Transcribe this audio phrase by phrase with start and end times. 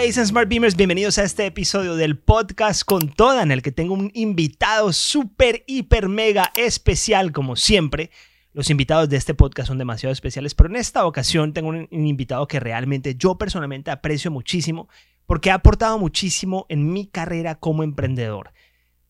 [0.00, 0.76] ¿Qué dicen Smart Beamers?
[0.76, 5.62] Bienvenidos a este episodio del podcast con toda en el que tengo un invitado súper,
[5.66, 8.10] hiper, mega especial como siempre.
[8.54, 12.06] Los invitados de este podcast son demasiado especiales, pero en esta ocasión tengo un, un
[12.06, 14.88] invitado que realmente yo personalmente aprecio muchísimo
[15.26, 18.54] porque ha aportado muchísimo en mi carrera como emprendedor.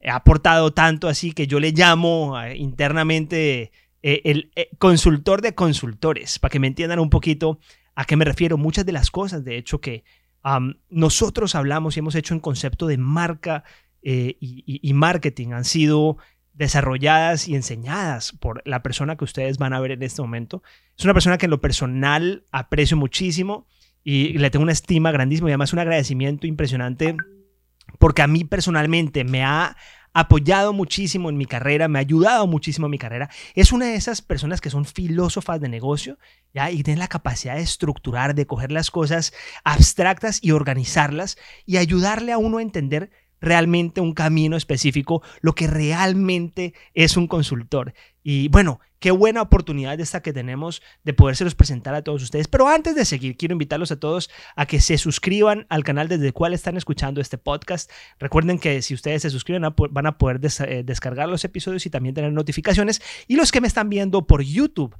[0.05, 3.71] Ha aportado tanto así que yo le llamo eh, internamente
[4.03, 7.61] eh, el eh, consultor de consultores, para que me entiendan un poquito
[7.95, 8.59] a qué me refiero.
[8.59, 10.03] Muchas de las cosas, de hecho, que
[10.89, 13.65] nosotros hablamos y hemos hecho en concepto de marca
[14.03, 16.17] y, y, marketing han sido
[16.55, 20.63] desarrolladas y enseñadas por la persona que ustedes van a ver en este momento.
[20.97, 23.67] Es una persona que en lo personal aprecio muchísimo
[24.03, 27.17] y le tengo una estima grandísima y además un agradecimiento impresionante
[27.99, 29.77] porque a mí personalmente me ha
[30.13, 33.31] apoyado muchísimo en mi carrera, me ha ayudado muchísimo en mi carrera.
[33.55, 36.19] Es una de esas personas que son filósofas de negocio,
[36.53, 36.71] ¿ya?
[36.71, 39.33] Y tienen la capacidad de estructurar, de coger las cosas
[39.65, 45.67] abstractas y organizarlas y ayudarle a uno a entender realmente un camino específico, lo que
[45.67, 47.95] realmente es un consultor.
[48.23, 52.49] Y bueno, qué buena oportunidad esta que tenemos de podérselos presentar a todos ustedes.
[52.49, 56.27] Pero antes de seguir, quiero invitarlos a todos a que se suscriban al canal desde
[56.27, 57.91] el cual están escuchando este podcast.
[58.19, 62.15] Recuerden que si ustedes se suscriben van a poder eh, descargar los episodios y también
[62.15, 63.01] tener notificaciones.
[63.27, 64.95] Y los que me están viendo por YouTube,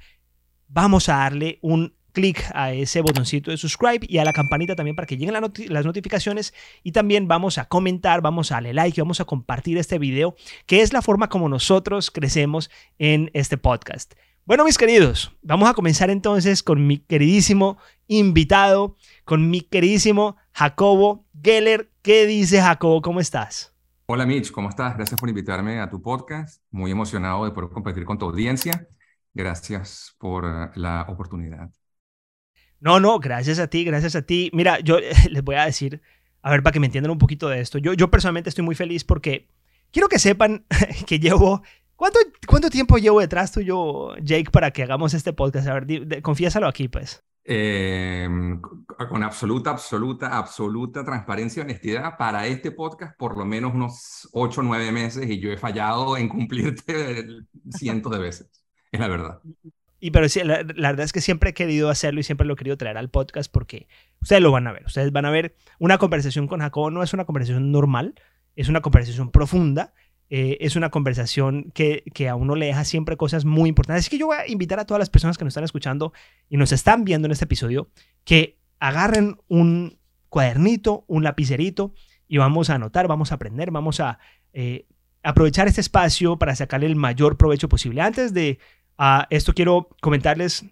[0.69, 4.97] vamos a darle un clic a ese botoncito de subscribe y a la campanita también
[4.97, 5.35] para que lleguen
[5.69, 9.79] las notificaciones y también vamos a comentar, vamos a darle like y vamos a compartir
[9.79, 10.35] este video,
[10.67, 14.15] que es la forma como nosotros crecemos en este podcast.
[14.47, 21.25] Bueno, mis queridos, vamos a comenzar entonces con mi queridísimo invitado, con mi queridísimo Jacobo
[21.43, 21.91] Geller.
[22.03, 23.03] ¿Qué dice Jacobo?
[23.03, 23.75] ¿Cómo estás?
[24.07, 24.97] Hola Mitch, ¿cómo estás?
[24.97, 26.65] Gracias por invitarme a tu podcast.
[26.73, 28.89] Muy emocionado de poder compartir con tu audiencia.
[29.33, 31.71] Gracias por eh, la oportunidad.
[32.81, 34.51] No, no, gracias a ti, gracias a ti.
[34.53, 34.99] Mira, yo
[35.31, 36.01] les voy a decir,
[36.43, 37.79] a ver, para que me entiendan un poquito de esto.
[37.79, 39.49] Yo, yo personalmente estoy muy feliz porque
[39.91, 40.65] quiero que sepan
[41.07, 41.63] que llevo...
[41.97, 45.69] ¿Cuánto, ¿Cuánto tiempo llevo detrás tuyo, Jake, para que hagamos este podcast?
[45.69, 47.23] A ver, confiésalo aquí, pues.
[47.45, 54.29] Em, con absoluta, absoluta, absoluta transparencia y honestidad, para este podcast por lo menos unos
[54.33, 57.27] 8 o 9 meses y yo he fallado en cumplirte
[57.71, 59.41] cientos de veces, es la verdad.
[60.01, 62.57] Y pero sí, la, verdad es que siempre he querido hacerlo y siempre lo he
[62.57, 63.87] querido traer al podcast porque
[64.23, 64.87] ustedes lo van a ver.
[64.87, 68.15] Ustedes van a ver una conversación con Jacobo, no es una conversación normal,
[68.57, 69.93] es una conversación profunda,
[70.31, 74.05] eh, es una conversación que, que, a uno le deja siempre cosas muy importantes.
[74.05, 76.15] Así que yo voy a invitar a todas las personas que nos están escuchando
[76.49, 77.91] y nos están viendo en este episodio
[78.25, 79.99] que agarren un
[80.31, 81.93] cuadernito, un lapicerito
[82.27, 84.19] y vamos a anotar, vamos a aprender, vamos a
[84.53, 84.87] eh,
[85.23, 88.01] aprovechar este espacio para sacarle el mayor provecho posible.
[88.01, 88.59] Antes de
[89.03, 90.67] a esto quiero comentarles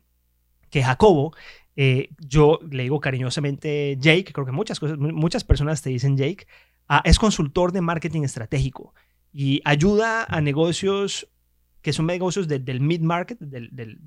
[0.69, 1.35] que Jacobo,
[1.77, 6.47] eh, yo le digo cariñosamente Jake, creo que muchas, cosas, muchas personas te dicen Jake,
[7.05, 8.95] es consultor de marketing estratégico
[9.33, 11.29] y ayuda a negocios
[11.81, 13.99] que son negocios del mid-market, del,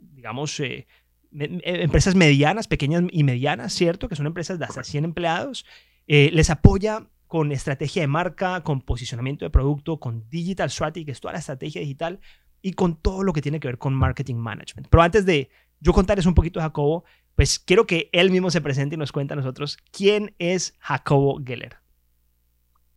[0.00, 0.86] digamos, eh,
[1.32, 4.06] empresas medianas, pequeñas y medianas, ¿cierto?
[4.06, 5.64] Que son empresas de hasta 100 empleados.
[6.08, 11.12] Eh, les apoya con estrategia de marca, con posicionamiento de producto, con digital strategy, que
[11.12, 12.18] es toda la estrategia digital,
[12.62, 14.88] y con todo lo que tiene que ver con marketing management.
[14.88, 15.50] Pero antes de
[15.80, 17.04] yo contarles un poquito a Jacobo,
[17.34, 21.40] pues quiero que él mismo se presente y nos cuente a nosotros quién es Jacobo
[21.44, 21.76] Geller.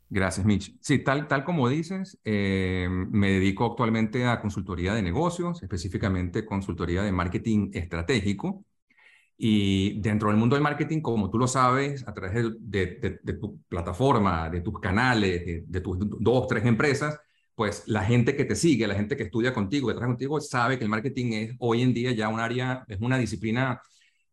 [0.10, 0.76] Gracias, Mitch.
[0.80, 7.02] Sí, tal, tal como dices, eh, me dedico actualmente a consultoría de negocios, específicamente consultoría
[7.02, 8.64] de marketing estratégico.
[9.36, 13.60] Y dentro del mundo del marketing, como tú lo sabes, a través de, de, tu
[13.68, 17.20] plataforma, de tus canales, de, de tus dos, tres empresas,
[17.56, 20.78] pues la gente que te sigue, la gente que estudia contigo, que trabaja contigo, sabe
[20.78, 23.82] que el marketing es hoy en día ya un área, es una disciplina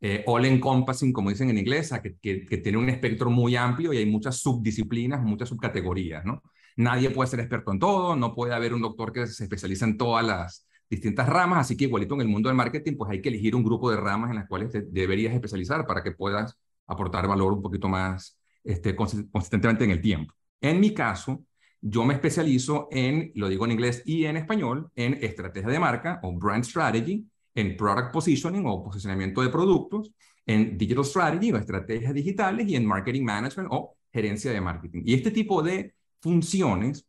[0.00, 3.98] eh, all encompassing, como dicen en inglés, que, que, tiene un espectro muy amplio y
[3.98, 6.42] hay muchas subdisciplinas, muchas subcategorías, ¿no?
[6.76, 9.98] Nadie puede ser experto en todo, no puede haber un doctor que se especializa en
[9.98, 13.28] todas las distintas ramas, así que igualito en el mundo del marketing, pues hay que
[13.28, 17.52] elegir un grupo de ramas en las cuales deberías especializar para que puedas aportar valor
[17.52, 20.34] un poquito más este, consistentemente en el tiempo.
[20.60, 21.44] En mi caso,
[21.80, 26.20] yo me especializo en, lo digo en inglés y en español, en estrategia de marca
[26.22, 30.12] o brand strategy, en product positioning o posicionamiento de productos,
[30.46, 35.02] en digital strategy o estrategias digitales y en marketing management o gerencia de marketing.
[35.04, 37.06] Y este tipo de funciones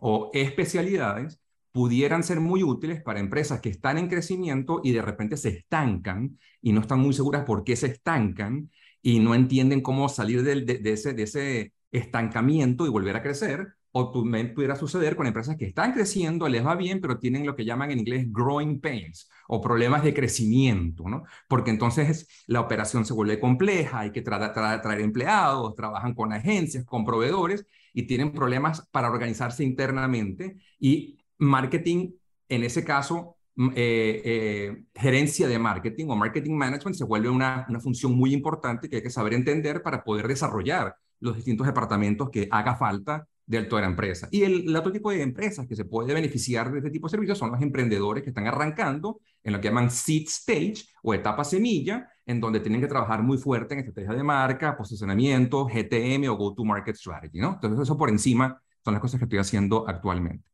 [0.00, 1.40] o especialidades
[1.72, 6.38] pudieran ser muy útiles para empresas que están en crecimiento y de repente se estancan
[6.62, 8.70] y no están muy seguras por qué se estancan
[9.02, 14.10] y no entienden cómo salir de, ese, de ese estancamiento y volver a crecer o
[14.10, 17.64] también pudiera suceder con empresas que están creciendo, les va bien, pero tienen lo que
[17.64, 21.22] llaman en inglés growing pains o problemas de crecimiento, ¿no?
[21.46, 27.04] Porque entonces la operación se vuelve compleja, hay que traer empleados, trabajan con agencias, con
[27.04, 32.14] proveedores y tienen problemas para organizarse internamente y marketing,
[32.48, 37.64] en ese caso, mm, eh, eh, gerencia de marketing o marketing management se vuelve una,
[37.68, 42.28] una función muy importante que hay que saber entender para poder desarrollar los distintos departamentos
[42.30, 44.28] que haga falta de toda la empresa.
[44.30, 47.38] Y el, otro tipo de empresas que se puede beneficiar de este tipo de servicios
[47.38, 52.08] son los emprendedores que están arrancando en lo que llaman seed stage o etapa semilla,
[52.24, 56.96] en donde tienen que trabajar muy fuerte en estrategia de marca, posicionamiento, GTM o go-to-market
[56.96, 57.54] strategy, ¿no?
[57.54, 60.48] Entonces eso por encima son las cosas que estoy haciendo actualmente.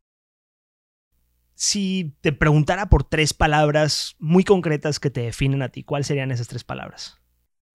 [1.54, 6.30] Si te preguntara por tres palabras muy concretas que te definen a ti, ¿cuáles serían
[6.30, 7.20] esas tres palabras?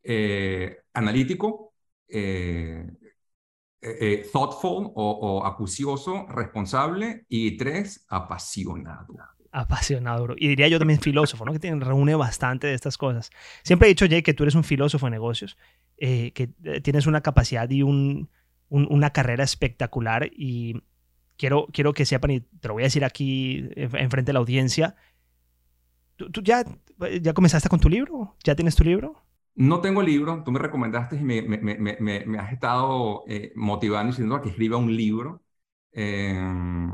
[0.01, 1.73] Eh, analítico,
[2.07, 2.87] eh,
[3.85, 9.15] eh, eh, thoughtful o, acucioso, responsable y tres, apasionado.
[9.51, 11.53] Apasionado, Y diría yo también filósofo, ¿no?
[11.53, 13.29] Que tiene, reúne bastante de estas cosas.
[13.63, 15.55] Siempre he dicho, Jay, que tú eres un filósofo de negocios,
[15.97, 16.47] eh, que
[16.81, 18.31] tienes una capacidad y un,
[18.69, 20.81] una carrera espectacular y
[21.37, 24.95] quiero, quiero que sepan, y te lo voy a decir aquí enfrente de la audiencia,
[26.15, 26.65] ¿tú, ya,
[27.21, 28.35] ya comenzaste con tu libro?
[28.43, 29.24] ¿Ya tienes tu libro?
[29.55, 34.11] No tengo libro, tú me recomendaste y me, me, me, me has estado eh, motivando
[34.11, 35.41] diciendo que escriba un libro.
[35.93, 36.91] Em,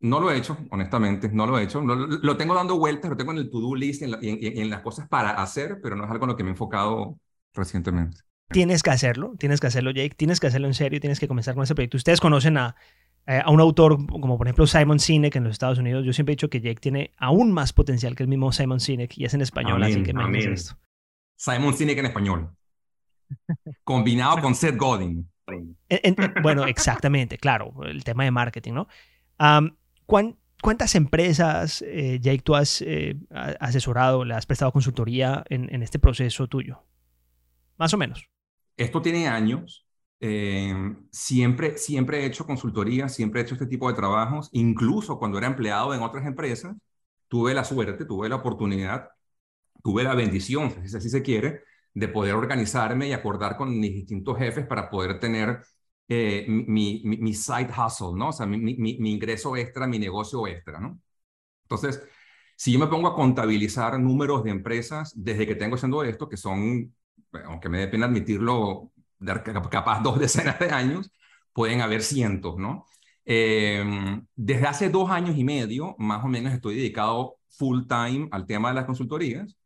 [0.00, 1.82] no lo he hecho, honestamente, no lo he hecho.
[1.82, 5.08] Lo, tengo dando vueltas, lo tengo en el to-do list y en, en, las cosas
[5.08, 7.18] para hacer, pero no es algo en lo que me he enfocado
[7.52, 8.18] recientemente.
[8.48, 11.54] Tienes que hacerlo, tienes que hacerlo, Jake, tienes que hacerlo en serio, tienes que comenzar
[11.54, 11.96] con ese proyecto.
[11.96, 12.76] Ustedes conocen a,
[13.26, 16.06] eh, a un autor como por ejemplo Simon Sinek en los Estados Unidos.
[16.06, 19.18] Yo siempre he dicho que Jake tiene aún más potencial que el mismo Simon Sinek
[19.18, 20.76] y es en español, así que me esto.
[21.36, 22.50] Simon Sinek en español.
[23.84, 25.28] Combinado con Seth Godin.
[26.42, 28.88] bueno, exactamente, claro, el tema de marketing, ¿no?
[30.62, 33.14] ¿Cuántas empresas, eh, Jake, tú has eh,
[33.60, 36.82] asesorado, le has prestado consultoría en, este proceso tuyo?
[37.76, 38.28] Más o menos.
[38.76, 39.86] Esto tiene años.
[40.18, 44.48] Em, siempre, siempre he hecho consultoría, siempre he hecho este tipo de trabajos.
[44.52, 46.74] Incluso cuando era empleado en otras empresas,
[47.28, 49.10] tuve la suerte, tuve la oportunidad
[49.86, 51.62] tuve la bendición, si así se quiere,
[51.94, 55.60] de poder organizarme y acordar con mis distintos jefes para poder tener
[56.08, 58.30] eh, mi, mi, side hustle, ¿no?
[58.30, 61.00] O sea, mi, mi, ingreso extra, mi negocio extra, ¿no?
[61.62, 62.02] Entonces,
[62.56, 66.36] si yo me pongo a contabilizar números de empresas desde que tengo haciendo esto, que
[66.36, 66.92] son,
[67.44, 68.90] aunque me dé pena admitirlo,
[69.70, 71.12] capaz dos decenas de años,
[71.52, 72.86] pueden haber cientos, ¿no?
[73.24, 78.46] Em, desde hace dos años y medio, más o menos, estoy dedicado full time al
[78.46, 79.56] tema de las consultorías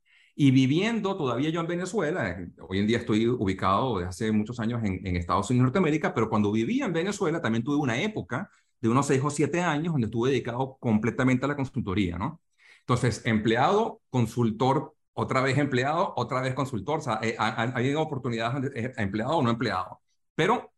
[0.41, 2.35] y viviendo todavía yo en Venezuela,
[2.67, 6.51] hoy en día estoy ubicado desde hace muchos años en, Estados Unidos, Norteamérica, pero cuando
[6.51, 8.51] vivía en Venezuela también tuve una época
[8.81, 12.41] de unos seis o siete años donde estuve dedicado completamente a la consultoría, ¿no?
[12.81, 18.95] Entonces, empleado, consultor, otra vez empleado, otra vez consultor, o sea, eh, hay oportunidades eh,
[18.97, 20.01] empleado o no empleado.
[20.35, 20.73] Pero,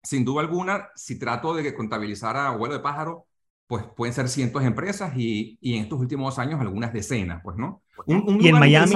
[0.00, 3.26] sin duda alguna, si trato de contabilizar a vuelo de pájaro,
[3.68, 7.56] pues pueden ser cientos de empresas y, y en estos últimos años algunas decenas, pues,
[7.56, 7.82] ¿no?
[8.06, 8.94] y en Miami,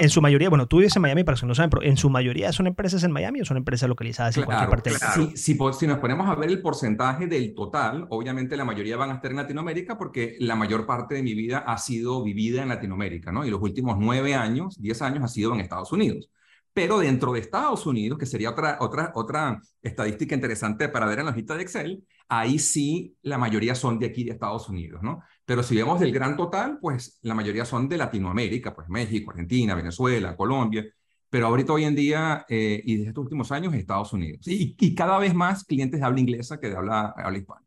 [0.00, 1.96] en, su mayoría, bueno, tú vives en Miami para los que no saben, pero en
[1.96, 5.32] su mayoría son empresas en Miami o son empresas localizadas en cualquier parte del mundo.
[5.36, 9.10] Si, si, si, nos ponemos a ver el porcentaje del total, obviamente la mayoría van
[9.10, 12.68] a estar en Latinoamérica porque la mayor parte de mi vida ha sido vivida en
[12.68, 13.44] Latinoamérica, ¿no?
[13.44, 16.30] Y los últimos nueve años, diez años ha sido en Estados Unidos.
[16.76, 21.24] Pero dentro de Estados Unidos, que sería otra, otra, otra estadística interesante para ver en
[21.24, 25.22] la hojita de Excel, ahí sí la mayoría son de aquí de Estados Unidos, ¿no?
[25.46, 29.74] Pero si vemos del gran total, pues la mayoría son de Latinoamérica, pues México, Argentina,
[29.74, 30.84] Venezuela, Colombia,
[31.30, 34.46] pero ahorita hoy en día eh, y desde estos últimos años Estados Unidos.
[34.46, 37.64] Y, y, cada vez más clientes de habla inglesa que de habla, habla hispana.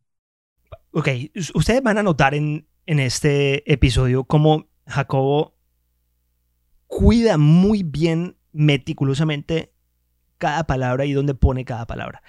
[0.91, 1.07] Ok,
[1.55, 5.55] ustedes van a notar en, en este episodio cómo Jacobo
[6.85, 9.73] cuida muy bien, meticulosamente,
[10.37, 12.23] cada palabra y dónde pone cada palabra.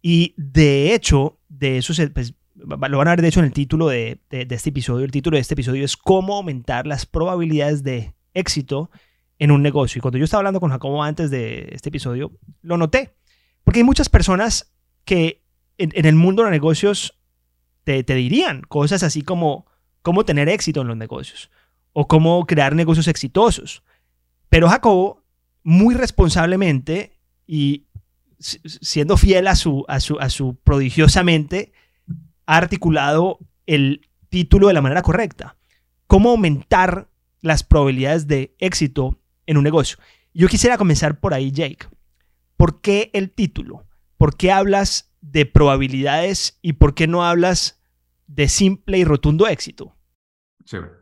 [0.00, 3.52] Y de hecho, de eso se, pues, lo van a ver de hecho en el
[3.52, 5.04] título de, este episodio.
[5.04, 8.90] El título de este episodio es cómo aumentar las probabilidades de éxito
[9.38, 9.98] en un negocio.
[9.98, 13.14] Y cuando yo estaba hablando con Jacobo antes de este episodio, lo noté.
[13.64, 15.42] Porque hay muchas personas que
[15.78, 17.18] en, el mundo de los negocios
[17.84, 19.66] te, te, dirían cosas así como
[20.02, 21.50] cómo tener éxito en los negocios
[21.92, 23.82] o cómo crear negocios exitosos.
[24.48, 25.21] Pero Jacobo,
[25.62, 27.86] muy responsablemente y
[28.38, 31.72] siendo fiel a su, a su, a su prodigiosamente,
[32.46, 35.56] ha articulado el título de la manera correcta.
[36.06, 37.08] ¿Cómo aumentar
[37.40, 39.98] las probabilidades de éxito en un negocio?
[40.34, 41.86] Yo quisiera comenzar por ahí, Jake.
[42.56, 43.86] ¿Por qué el título?
[44.16, 47.80] ¿Por qué hablas de probabilidades y por qué no hablas
[48.26, 49.96] de simple y rotundo éxito?
[50.64, 51.01] Chévere.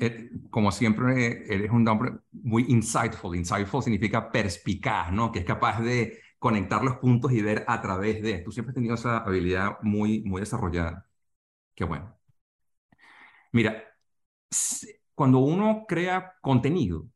[0.00, 3.36] Eh, como siempre, eres un hombre muy insightful.
[3.36, 5.32] Insightful significa perspicaz, ¿no?
[5.32, 8.38] Que es capaz de conectar los puntos y ver a través de.
[8.40, 11.06] Tú siempre has tenido esa habilidad muy, muy desarrollada.
[11.74, 12.16] Qué bueno.
[13.52, 13.84] Mira,
[15.14, 17.08] cuando uno crea contenido,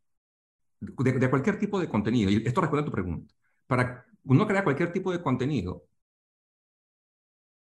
[0.81, 3.35] de, cualquier tipo de contenido, y esto responde a tu pregunta,
[3.67, 5.85] para uno crea cualquier tipo de contenido,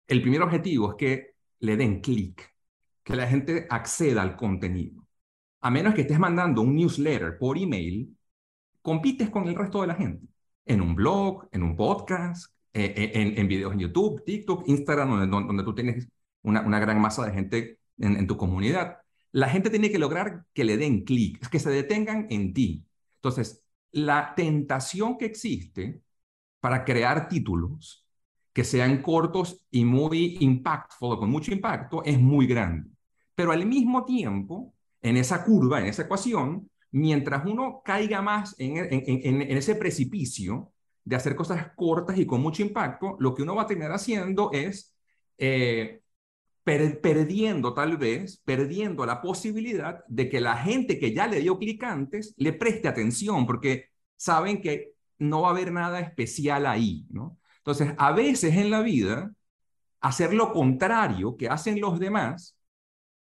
[0.08, 2.54] el primer objetivo es que le den clic,
[3.04, 5.03] que la gente acceda al contenido.
[5.64, 8.14] A menos que estés mandando un newsletter por email,
[8.82, 10.28] compites con el resto de la gente.
[10.66, 15.30] En un blog, en un podcast, eh, eh, en, en, videos en YouTube, TikTok, Instagram,
[15.30, 16.10] donde, tú tienes
[16.42, 18.98] una, gran masa de gente en, en tu comunidad.
[19.32, 22.86] La gente tiene que lograr que le den clic, que se detengan en ti.
[23.16, 26.02] Entonces, la tentación que existe
[26.60, 28.06] para crear títulos
[28.52, 32.90] que sean cortos y muy impactful, con mucho impacto, es muy grande.
[33.34, 34.73] Pero al mismo tiempo,
[35.04, 40.72] en esa curva, en esa ecuación, mientras uno caiga más en, ese precipicio
[41.04, 44.52] de hacer cosas cortas y con mucho impacto, lo que uno va a terminar haciendo
[44.54, 44.96] es
[45.38, 46.02] eh,
[46.64, 51.84] perdiendo tal vez, perdiendo la posibilidad de que la gente que ya le dio clic
[51.84, 57.38] antes le preste atención, porque saben que no va a haber nada especial ahí, ¿no?
[57.58, 59.34] Entonces, a veces en la vida,
[60.00, 62.58] hacer lo contrario que hacen los demás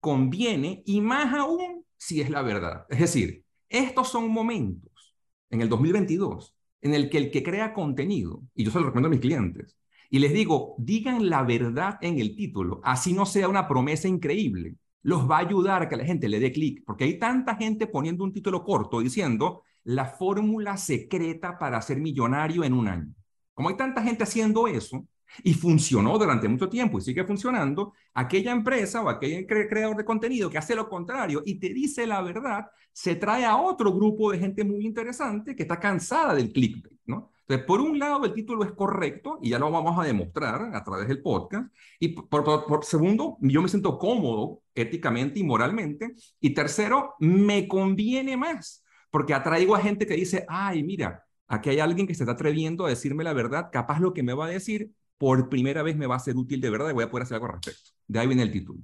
[0.02, 2.86] conviene y más aún si es la verdad.
[2.90, 5.14] Es decir, estos son momentos
[5.48, 9.06] en el 2022 en el que el que crea contenido, y yo se lo recomiendo
[9.06, 9.78] a mis clientes,
[10.10, 14.74] y les digo, digan la verdad en el título, así no sea una promesa increíble.
[15.02, 17.86] Los va a ayudar a que la gente le dé clic, porque hay tanta gente
[17.86, 23.14] poniendo un título corto diciendo la fórmula secreta para ser millonario en un año.
[23.54, 25.06] Como hay tanta gente haciendo eso,
[25.42, 30.50] y funcionó durante mucho tiempo y sigue funcionando, aquella empresa o aquel creador de contenido
[30.50, 34.38] que hace lo contrario y te dice la verdad, se trae a otro grupo de
[34.38, 37.30] gente muy interesante que está cansada del clickbait, ¿no?
[37.42, 40.84] Entonces, por un lado, el título es correcto y ya lo vamos a demostrar a
[40.84, 41.72] través del podcast.
[41.98, 46.14] Y por, por, segundo, yo me siento cómodo éticamente y moralmente.
[46.40, 51.80] Y tercero, me conviene más porque atraigo a gente que dice, ay, mira, aquí hay
[51.80, 54.48] alguien que se está atreviendo a decirme la verdad, capaz lo que me va a
[54.48, 54.90] decir
[55.22, 57.36] por primera vez me va a ser útil de verdad y voy a poder hacer
[57.36, 57.92] algo al respecto.
[58.08, 58.80] De ahí viene el título.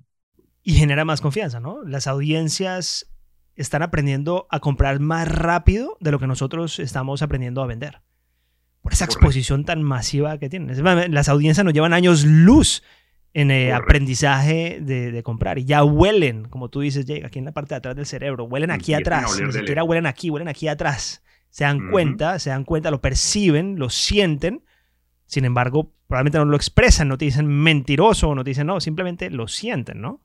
[0.62, 1.82] Y genera más confianza, ¿no?
[1.82, 3.10] Las audiencias
[3.56, 8.02] están aprendiendo a comprar más rápido de lo que nosotros estamos aprendiendo a vender
[8.82, 11.12] por esa exposición tan masiva que tienen.
[11.12, 12.84] Las audiencias nos llevan años luz
[13.34, 17.52] en el aprendizaje de, comprar y ya huelen, como tú dices, Jake, aquí en la
[17.52, 21.20] parte de atrás del cerebro, huelen aquí atrás, ni siquiera huelen aquí, huelen aquí atrás.
[21.50, 24.62] Se dan cuenta, se dan cuenta, lo perciben, lo sienten,
[25.26, 28.80] sin embargo, probablemente no lo expresan, no te dicen mentiroso o no te dicen no,
[28.80, 30.22] simplemente lo sienten, ¿no?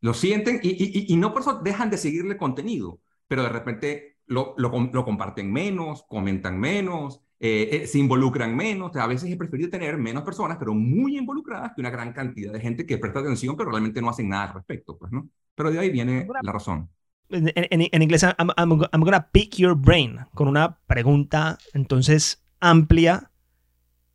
[0.00, 4.54] Lo sienten y, y, no por eso dejan de seguirle contenido, pero de repente lo,
[4.56, 8.96] lo, lo comparten menos, comentan menos, eh, eh, se involucran menos.
[8.96, 12.60] A veces he preferido tener menos personas, pero muy involucradas, que una gran cantidad de
[12.60, 15.28] gente que presta atención, pero realmente no hacen nada al respecto, pues, ¿no?
[15.54, 16.88] Pero de ahí viene la razón.
[17.28, 23.31] En, en, inglés, I'm, I'm, I'm gonna pick your brain, con una pregunta entonces amplia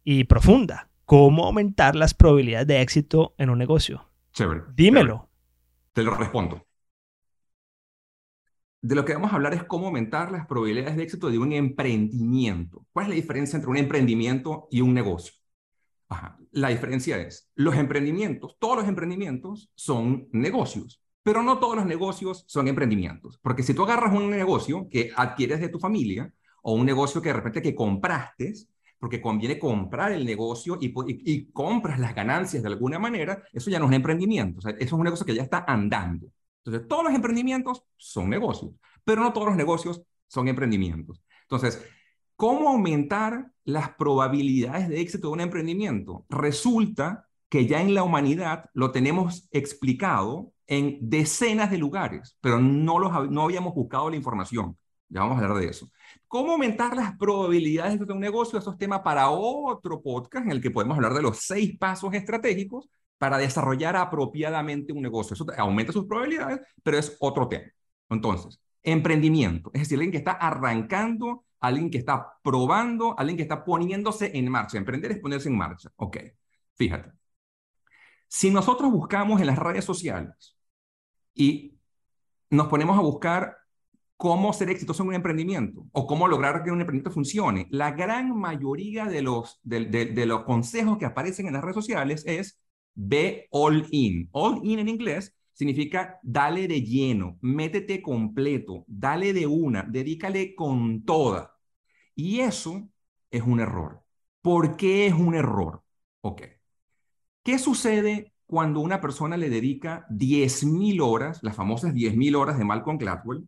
[0.09, 0.89] y profunda.
[1.03, 4.09] ¿Cómo aumentar las probabilidades de éxito en un negocio?
[4.31, 4.61] Chévere.
[4.73, 5.29] Dímelo.
[5.91, 6.67] Te lo respondo
[8.81, 11.51] de lo que vamos a hablar es cómo aumentar las probabilidades de éxito de un
[11.51, 12.85] emprendimiento.
[12.93, 15.33] ¿Cuál es la diferencia entre un emprendimiento y un negocio?
[16.51, 22.45] La diferencia es, los emprendimientos, todos los emprendimientos son negocios, pero no todos los negocios
[22.47, 23.39] son emprendimientos.
[23.41, 27.29] Porque si tú agarras un negocio que adquieres de tu familia o un negocio que
[27.29, 28.53] de repente que compraste,
[28.99, 33.79] porque conviene comprar el negocio y, y, compras las ganancias de alguna manera, eso ya
[33.79, 36.27] no es un emprendimiento, eso es un negocio que ya está andando.
[36.63, 38.71] Entonces, todos los emprendimientos son negocios,
[39.03, 41.21] pero no todos los negocios son emprendimientos.
[41.43, 41.83] Entonces,
[42.35, 46.25] ¿cómo aumentar las probabilidades de éxito de un emprendimiento?
[46.29, 52.99] Resulta que ya en la humanidad lo tenemos explicado en decenas de lugares, pero no,
[52.99, 54.77] los, no habíamos buscado la información.
[55.09, 55.89] Ya vamos a hablar de eso.
[56.27, 58.59] ¿Cómo aumentar las probabilidades de un negocio?
[58.59, 62.13] Eso es tema para otro podcast en el que podemos hablar de los seis pasos
[62.13, 65.33] estratégicos para desarrollar apropiadamente un negocio.
[65.33, 67.71] Eso aumenta sus probabilidades, pero es otro tema.
[68.09, 73.63] Entonces, emprendimiento, es decir, alguien que está arrancando, alguien que está probando, alguien que está
[73.63, 74.77] poniéndose en marcha.
[74.77, 75.89] Emprender es ponerse en marcha.
[75.95, 76.17] Ok,
[76.75, 77.11] fíjate.
[78.27, 80.57] Si nosotros buscamos en las redes sociales
[81.33, 81.77] y
[82.49, 83.56] nos ponemos a buscar
[84.17, 88.35] cómo ser exitoso en un emprendimiento o cómo lograr que un emprendimiento funcione, la gran
[88.35, 92.59] mayoría de los, de, los consejos que aparecen en las redes sociales es
[92.95, 94.27] ve all in.
[94.31, 101.03] All in en inglés significa dale de lleno, métete completo, dale de una, dedícale con
[101.05, 101.55] toda.
[102.15, 102.89] Y eso
[103.31, 104.03] es un error.
[104.41, 105.83] ¿Por qué es un error?
[106.21, 106.41] Ok.
[107.43, 112.97] ¿Qué sucede cuando una persona le dedica 10.000 horas, las famosas 10.000 horas de Malcolm
[112.97, 113.47] Gladwell,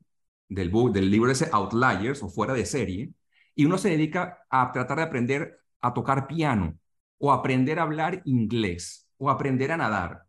[0.49, 3.13] del, libro ese Outliers o fuera de serie,
[3.55, 6.77] y uno se dedica a tratar de aprender a tocar piano
[7.17, 10.23] o aprender a hablar inglés o aprender a nadar.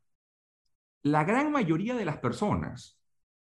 [1.03, 2.99] La gran mayoría de las personas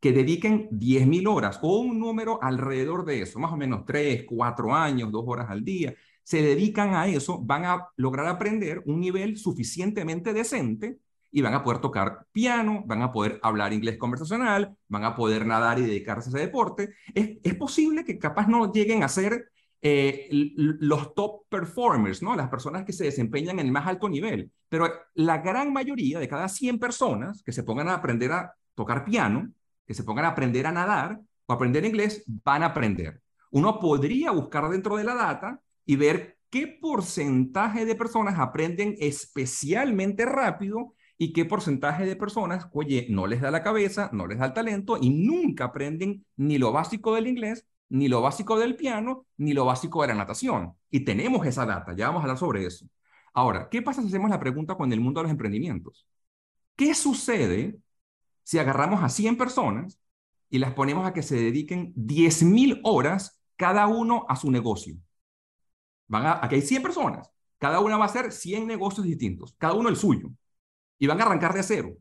[0.01, 4.75] que dediquen 10.000 horas o un número alrededor de eso, más o menos 3, 4
[4.75, 9.37] años, 2 horas al día, se dedican a eso, van a lograr aprender un nivel
[9.37, 10.99] suficientemente decente
[11.33, 15.47] y van a poder tocar piano, van a poder hablar inglés conversacional, van a poder
[15.47, 16.95] nadar y dedicarse a ese deporte.
[17.15, 22.37] Es, es posible que capaz no lleguen a ser eh, los top performers, ¿no?
[22.37, 24.53] Las personas que se desempeñan en el más alto nivel.
[24.69, 29.05] Pero la gran mayoría de cada 100 personas que se pongan a aprender a tocar
[29.05, 29.51] piano,
[29.87, 33.21] que se pongan a aprender a nadar o aprender inglés, van a aprender.
[33.51, 40.27] Uno podría buscar dentro de la data y ver qué porcentaje de personas aprenden especialmente
[40.27, 44.47] rápido y qué porcentaje de personas, oye, no les da la cabeza, no les da
[44.47, 49.27] el talento y nunca aprenden ni lo básico del inglés, ni lo básico del piano,
[49.37, 50.75] ni lo básico de la natación.
[50.91, 52.87] Y tenemos esa data, ya vamos a hablar sobre eso.
[53.35, 56.07] Ahora, ¿qué pasa si hacemos la pregunta con el mundo de los emprendimientos?
[56.77, 57.79] ¿Qué sucede
[58.43, 60.01] si agarramos a 100 personas
[60.51, 64.97] y las ponemos a que se dediquen 10.000 horas cada uno a su negocio?
[66.09, 69.75] Van a, aquí hay 100 personas, cada una va a hacer 100 negocios distintos, cada
[69.75, 70.33] uno el suyo
[71.03, 71.97] y van a arrancar de cero.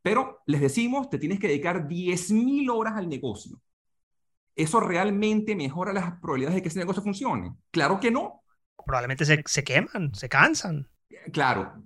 [0.00, 3.60] Pero les decimos, te tienes que dedicar 10.000 horas al negocio.
[4.54, 7.52] ¿Eso realmente mejora las probabilidades de que ese negocio funcione?
[7.72, 8.44] Claro que no.
[8.86, 10.88] Probablemente se, se queman, se cansan.
[11.32, 11.82] Claro.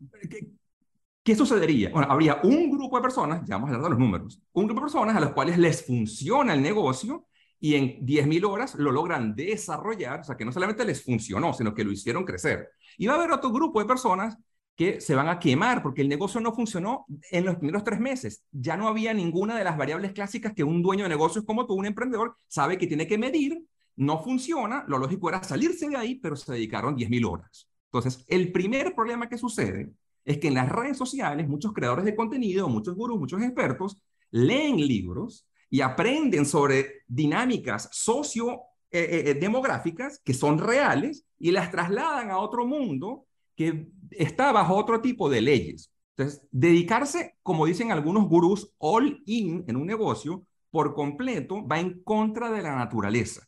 [1.24, 1.88] ¿Qué, sucedería?
[1.88, 4.82] Bueno, habría un grupo de personas, ya vamos a hablar de los números, un grupo
[4.82, 9.34] de personas a los cuales les funciona el negocio y en 10.000 horas lo logran
[9.34, 12.72] desarrollar, o sea, que no solamente les funcionó, sino que lo hicieron crecer.
[12.98, 14.36] Y va a haber otro grupo de personas
[14.76, 18.44] que se van a quemar porque el negocio no funcionó en los primeros tres meses.
[18.50, 21.74] Ya no había ninguna de las variables clásicas que un dueño de negocios como tú,
[21.74, 23.64] un emprendedor, sabe que tiene que medir.
[23.96, 27.68] No funciona, lo lógico era salirse de ahí, pero se dedicaron 10.000 horas.
[27.92, 29.92] Entonces, el primer problema que sucede
[30.24, 34.76] es que en las redes sociales muchos creadores de contenido, muchos gurús, muchos expertos, leen
[34.76, 42.30] libros y aprenden sobre dinámicas socio eh, eh, demográficas que son reales y las trasladan
[42.30, 45.92] a otro mundo que está bajo otro tipo de leyes.
[46.16, 52.02] Entonces, dedicarse, como dicen algunos gurús, all in en un negocio por completo va en
[52.02, 53.46] contra de la naturaleza.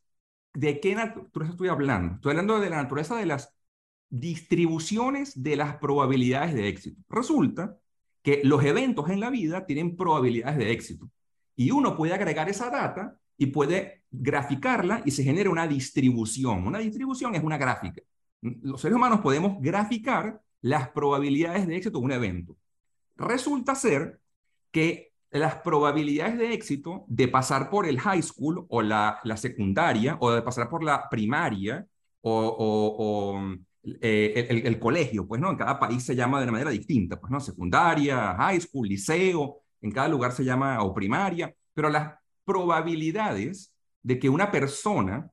[0.53, 2.15] ¿De qué naturaleza estoy hablando?
[2.17, 3.55] Estoy hablando de la naturaleza de las
[4.09, 7.03] distribuciones de las probabilidades de éxito.
[7.09, 7.77] Resulta
[8.23, 11.11] que los eventos en la vida tienen probabilidades de éxito
[11.57, 16.67] y uno puede agregar esa data y puede graficarla y se genera una distribución.
[16.67, 18.03] Una distribución es una gráfica
[18.63, 22.57] los seres humanos podemos graficar las probabilidades de éxito de un evento.
[23.17, 24.19] Resulta ser
[24.71, 30.31] que las probabilidades de éxito de pasar por el high school o la, secundaria o
[30.31, 31.87] de pasar por la primaria
[32.23, 33.43] o,
[34.01, 37.31] eh, el, colegio, pues no, en cada país se llama de una manera distinta, pues
[37.31, 43.71] no, secundaria, high school, liceo, en cada lugar se llama o primaria, pero las probabilidades
[44.03, 45.31] de que una persona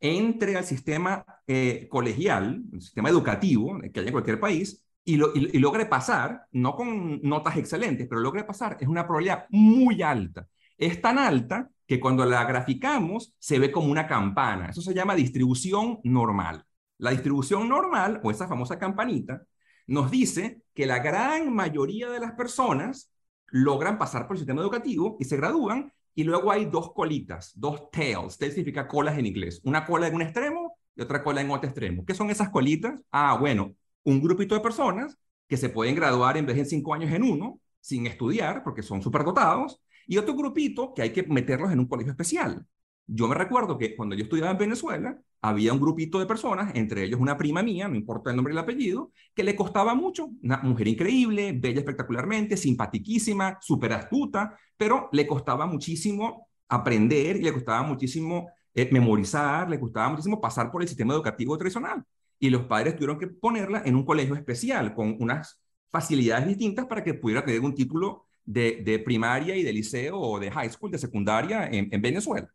[0.00, 5.16] entre al sistema eh, colegial, el sistema educativo que hay en cualquier país, y,
[5.58, 10.48] logre pasar, no con notas excelentes, pero logre pasar, es una probabilidad muy alta.
[10.78, 14.70] Es tan alta que cuando la graficamos se ve como una campana.
[14.70, 16.64] Eso se llama distribución normal.
[16.98, 19.42] La distribución normal, o esa famosa campanita,
[19.86, 23.12] nos dice que la gran mayoría de las personas
[23.48, 27.90] logran pasar por el sistema educativo y se gradúan y luego hay dos colitas, dos
[27.90, 28.38] tails.
[28.38, 29.60] Tail significa colas en inglés.
[29.64, 32.04] Una cola en un extremo y otra cola en otro extremo.
[32.04, 32.94] ¿Qué son esas colitas?
[33.10, 33.74] Ah, bueno,
[34.04, 37.60] un grupito de personas que se pueden graduar en vez de cinco años en uno,
[37.80, 42.12] sin estudiar, porque son superdotados, y otro grupito que hay que meterlos en un colegio
[42.12, 42.66] especial.
[43.06, 47.04] Yo me recuerdo que cuando yo estudiaba en Venezuela, había un grupito de personas, entre
[47.04, 50.30] ellos una prima mía, no importa el nombre y el apellido, que le costaba mucho,
[50.42, 57.52] una mujer increíble, bella espectacularmente, simpatiquísima, súper astuta, pero le costaba muchísimo aprender y le
[57.52, 62.02] costaba muchísimo eh, memorizar, le costaba muchísimo pasar por el sistema educativo tradicional.
[62.38, 67.04] Y los padres tuvieron que ponerla en un colegio especial, con unas facilidades distintas para
[67.04, 70.98] que pudiera tener un título de, primaria y de liceo o de high school, de
[70.98, 72.48] secundaria en Venezuela.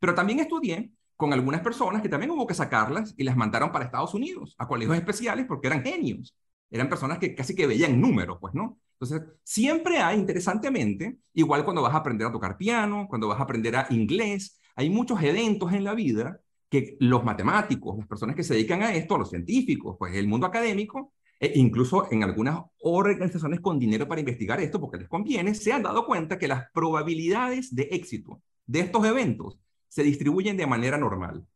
[0.00, 3.84] Pero también estudié con algunas personas que también hubo que sacarlas y las mandaron para
[3.84, 6.34] Estados Unidos, a colegios especiales, porque eran genios.
[6.70, 8.78] Eran personas que casi que veían números, pues, ¿no?
[8.98, 13.42] Entonces, siempre hay, interesantemente, igual cuando vas a aprender a tocar piano, cuando vas a
[13.42, 18.44] aprender a inglés, hay muchos eventos en la vida que los matemáticos, las personas que
[18.44, 23.60] se dedican a esto, los científicos, pues el mundo académico, e incluso en algunas organizaciones
[23.60, 27.74] con dinero para investigar esto, porque les conviene, se han dado cuenta que las probabilidades
[27.74, 29.58] de éxito de estos eventos
[29.90, 31.46] se distribuyen de manera normal.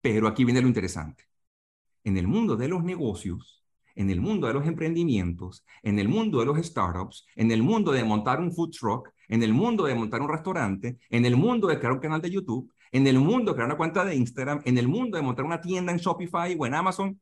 [0.00, 1.24] Pero aquí viene lo interesante.
[2.04, 3.64] En el mundo de los negocios,
[3.96, 7.90] en el mundo de los emprendimientos, en el mundo de los startups, en el mundo
[7.90, 11.66] de montar un food truck, en el mundo de montar un restaurante, en el mundo
[11.66, 14.62] de crear un canal de YouTube, en el mundo de crear una cuenta de Instagram,
[14.64, 17.20] en el mundo de montar una tienda en Shopify o en Amazon,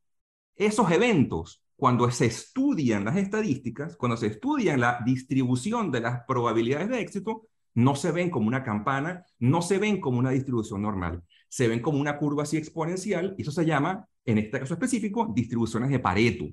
[0.54, 6.88] esos eventos, cuando se estudian las estadísticas, cuando se estudian la distribución de las probabilidades
[6.88, 11.22] de éxito, no se ven como una campana, no se ven como una distribución normal,
[11.48, 15.30] se ven como una curva así exponencial, y eso se llama, en este caso específico,
[15.34, 16.46] distribuciones de Pareto.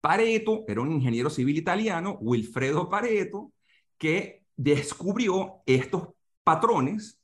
[0.00, 3.52] Pareto era un ingeniero civil italiano, Wilfredo Pareto,
[3.98, 6.08] que descubrió estos
[6.42, 7.20] patrones,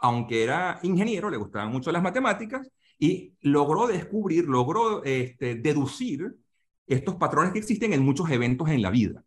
[0.00, 6.36] aunque era ingeniero, le gustaban mucho las matemáticas, y logró descubrir, logró este, deducir
[6.86, 9.24] estos patrones que existen en muchos eventos en la vida.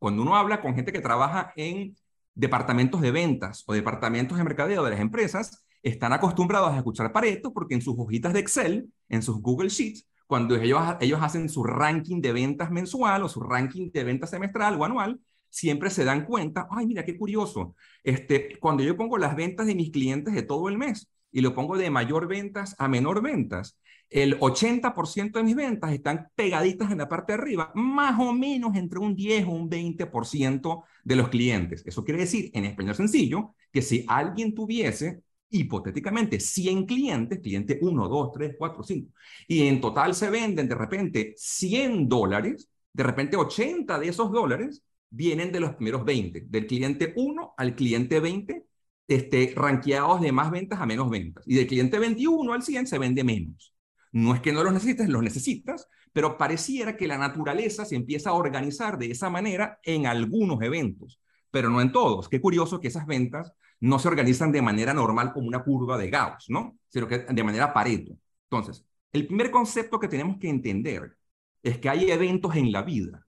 [0.00, 1.94] Cuando uno habla con gente que trabaja en
[2.40, 7.52] departamentos de ventas o departamentos de mercadeo de las empresas están acostumbrados a escuchar Pareto
[7.52, 11.64] porque en sus hojitas de Excel, en sus Google Sheets, cuando ellos, ellos hacen su
[11.64, 16.24] ranking de ventas mensual o su ranking de ventas semestral o anual, siempre se dan
[16.24, 17.74] cuenta, ay, mira, qué curioso,
[18.04, 21.54] este, cuando yo pongo las ventas de mis clientes de todo el mes y lo
[21.54, 23.78] pongo de mayor ventas a menor ventas,
[24.10, 28.74] el 80% de mis ventas están pegaditas en la parte de arriba, más o menos
[28.76, 31.82] entre un 10 o un 20% de los clientes.
[31.86, 38.08] Eso quiere decir, en español sencillo, que si alguien tuviese hipotéticamente 100 clientes, cliente 1,
[38.08, 39.12] 2, 3, 4, 5,
[39.48, 44.82] y en total se venden de repente 100 dólares, de repente 80 de esos dólares
[45.08, 48.64] vienen de los primeros 20, del cliente 1 al cliente 20,
[49.08, 51.44] este, ranqueados de más ventas a menos ventas.
[51.46, 53.74] Y del cliente 21 al 100 se vende menos.
[54.12, 58.30] No es que no los necesites, los necesitas, pero pareciera que la naturaleza se empieza
[58.30, 61.20] a organizar de esa manera en algunos eventos,
[61.50, 62.28] pero no en todos.
[62.28, 66.10] Qué curioso que esas ventas no se organizan de manera normal como una curva de
[66.10, 66.78] Gauss, ¿no?
[66.88, 68.16] Sino que de manera Pareto.
[68.50, 71.16] Entonces, el primer concepto que tenemos que entender
[71.62, 73.26] es que hay eventos en la vida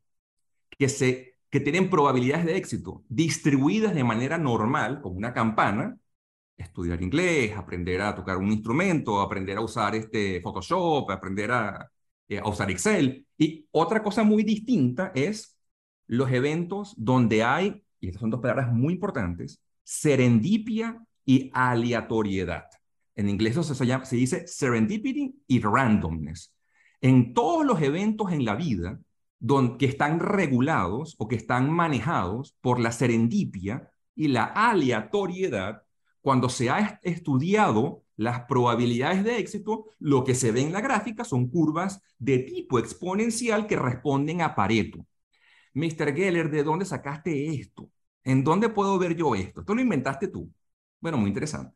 [0.79, 5.97] que, se, que tienen probabilidades de éxito distribuidas de manera normal, como una campana,
[6.63, 11.91] estudiar inglés, aprender a tocar un instrumento, aprender a usar este Photoshop, aprender a,
[12.29, 13.27] eh, a usar Excel.
[13.37, 15.57] Y otra cosa muy distinta es
[16.07, 22.65] los eventos donde hay, y estas son dos palabras muy importantes, serendipia y aleatoriedad.
[23.15, 26.55] En inglés eso se, llama, se dice serendipity y randomness.
[27.01, 28.99] En todos los eventos en la vida
[29.39, 35.83] donde, que están regulados o que están manejados por la serendipia y la aleatoriedad,
[36.23, 41.25] cuando se ha estudiado las probabilidades de éxito, lo que se ve en la gráfica
[41.25, 45.07] son curvas de tipo exponencial que responden a Pareto.
[45.75, 46.15] Mr.
[46.15, 47.91] Geller, ¿de dónde sacaste esto?
[48.25, 49.61] ¿En dónde puedo ver yo esto?
[49.61, 50.51] Esto lo inventaste tú.
[51.01, 51.75] Bueno, muy interesante.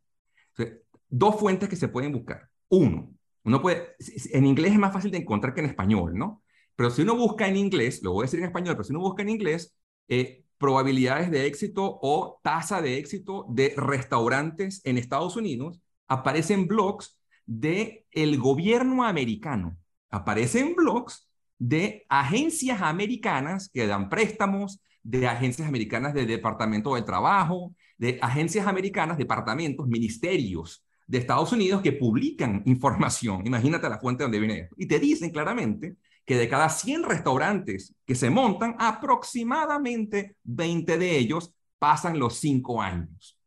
[1.09, 2.49] dos fuentes que se pueden buscar.
[2.69, 3.13] Uno,
[3.45, 3.95] uno puede,
[4.33, 6.43] en inglés es más fácil de encontrar que en español, ¿no?
[6.77, 9.01] Pero si uno busca en inglés, lo voy a decir en español, pero si uno
[9.01, 9.75] busca en inglés,
[10.09, 17.19] eh, probabilidades de éxito o tasa de éxito de restaurantes en Estados Unidos, aparecen blogs
[17.45, 19.77] de el gobierno americano,
[20.11, 27.75] aparecen blogs de agencias americanas que dan préstamos, de agencias americanas de Departamento del Trabajo,
[27.97, 33.47] de agencias americanas, departamentos, ministerios de Estados Unidos que publican información.
[33.47, 34.75] Imagínate la fuente donde viene esto.
[34.79, 41.17] Y te dicen claramente que de cada 100 restaurantes que se montan, aproximadamente 20 de
[41.17, 43.39] ellos pasan los 5 años.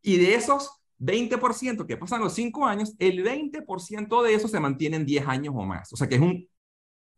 [0.00, 5.04] Y de esos 20% que pasan los 5 años, el 20% de esos se mantienen
[5.04, 5.92] 10 años o más.
[5.92, 6.48] O sea que es un,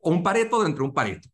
[0.00, 1.28] un pareto dentro de un pareto.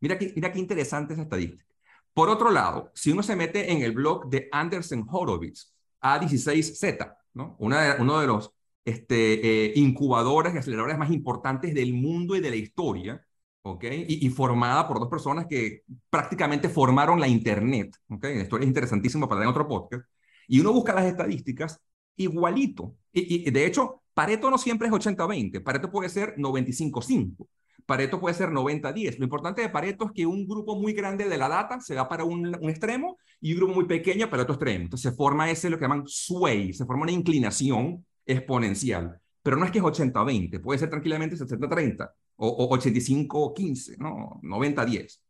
[0.00, 1.64] Mira, qué, mira qué interesante esa estadística.
[2.12, 7.56] Por otro lado, si uno se mete en el blog de Anderson Horowitz, A16Z, ¿no?
[7.58, 8.55] Una uno de los
[8.86, 13.20] este, eh, incubadoras y aceleradores más importantes del mundo y de la historia,
[13.62, 13.84] ¿ok?
[14.08, 18.24] Y, formada por dos personas que prácticamente formaron la Internet, ¿ok?
[18.24, 20.08] La historia es interesantísima para en otro podcast.
[20.48, 21.80] Y uno busca las estadísticas
[22.16, 22.94] igualito.
[23.12, 27.46] Y, y de hecho, Pareto no siempre es 80-20, Pareto puede ser 95-5.
[27.86, 29.18] Pareto puede ser 90-10.
[29.18, 32.08] Lo importante de Pareto es que un grupo muy grande de la data se va
[32.08, 34.84] para un, extremo y un grupo muy pequeño para otro extremo.
[34.84, 39.20] Entonces se forma ese lo que llaman sway, se forma una inclinación exponencial.
[39.42, 44.40] Pero no es que es 80-20, puede ser tranquilamente 70-30 o, o 85-15, ¿no?
[44.42, 45.20] 90-10.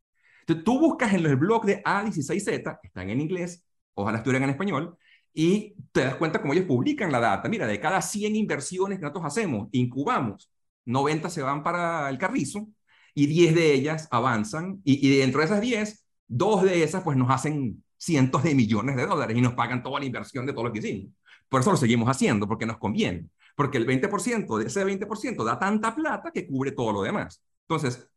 [0.40, 4.96] Entonces tú buscas en el blog de A16Z, están en inglés, ojalá estuvieran en español,
[5.35, 7.48] y te das cuenta cómo ellos publican la data.
[7.48, 10.50] Mira, de cada 100 inversiones que nosotros hacemos, incubamos,
[10.87, 12.68] 90 se van para el carrizo
[13.14, 17.16] y 10 de ellas avanzan y, y dentro de esas 10, dos de esas pues
[17.18, 20.64] nos hacen cientos de millones de dólares y nos pagan toda la inversión de todo
[20.64, 21.12] lo que hicimos.
[21.48, 23.28] Por eso lo seguimos haciendo, porque nos conviene.
[23.54, 27.42] Porque el 20% de ese 20% da tanta plata que cubre todo lo demás.
[27.68, 28.11] Entonces,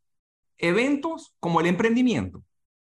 [0.58, 2.44] eventos como el emprendimiento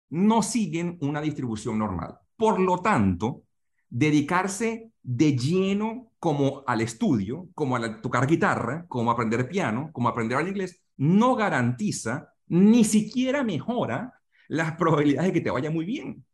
[0.09, 2.17] no siguen una distribución normal.
[2.37, 3.43] Por lo tanto,
[3.89, 10.39] dedicarse de lleno como al estudio, como a tocar guitarra, como aprender piano, como aprender
[10.39, 14.13] el inglés, no garantiza ni siquiera mejora
[14.47, 16.25] las probabilidades de que te vaya muy bien.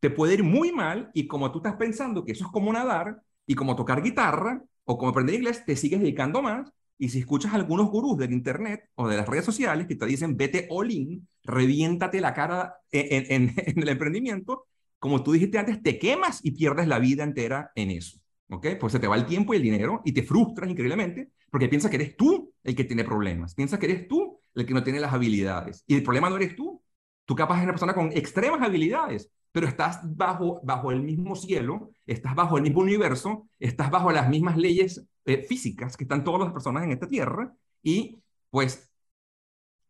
[0.00, 3.22] Te puede ir muy mal y como tú estás pensando que eso es como nadar
[3.46, 7.52] y como tocar guitarra o como aprender inglés, te sigues dedicando más y si escuchas
[7.52, 10.90] a algunos gurús del internet o de las redes sociales que te dicen vete all
[10.90, 14.66] in, reviéntate la cara en, en el emprendimiento,
[14.98, 18.18] como tú dijiste antes, te quemas y pierdes la vida entera en eso.
[18.50, 18.66] ¿Ok?
[18.80, 21.90] Pues se te va el tiempo y el dinero y te frustras increíblemente porque piensas
[21.90, 23.54] que eres tú el que tiene problemas.
[23.54, 25.84] Piensas que eres tú el que no tiene las habilidades.
[25.86, 26.82] Y el problema no eres tú.
[27.24, 31.90] Tú capaz eres una persona con extremas habilidades, pero estás bajo, bajo el mismo cielo,
[32.06, 36.40] estás bajo el mismo universo, estás bajo las mismas leyes eh, físicas que están todas
[36.40, 38.90] las personas en esta tierra y pues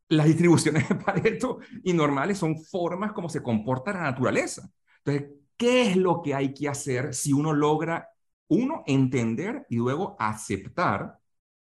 [0.09, 4.71] las distribuciones de Pareto y normales son formas como se comporta la naturaleza.
[5.05, 8.09] Entonces, ¿qué es lo que hay que hacer si uno logra,
[8.49, 11.19] uno, entender y luego aceptar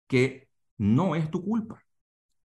[0.06, 1.81] que no es tu culpa?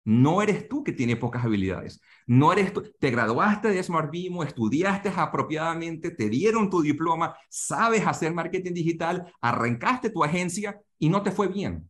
[0.08, 2.00] No eres tú que tiene pocas habilidades.
[2.28, 2.82] No eres tú.
[2.98, 9.30] Te graduaste de Smart Vimo, estudiaste apropiadamente, te dieron tu diploma, sabes hacer marketing digital,
[9.42, 11.90] arrancaste tu agencia y no te fue bien.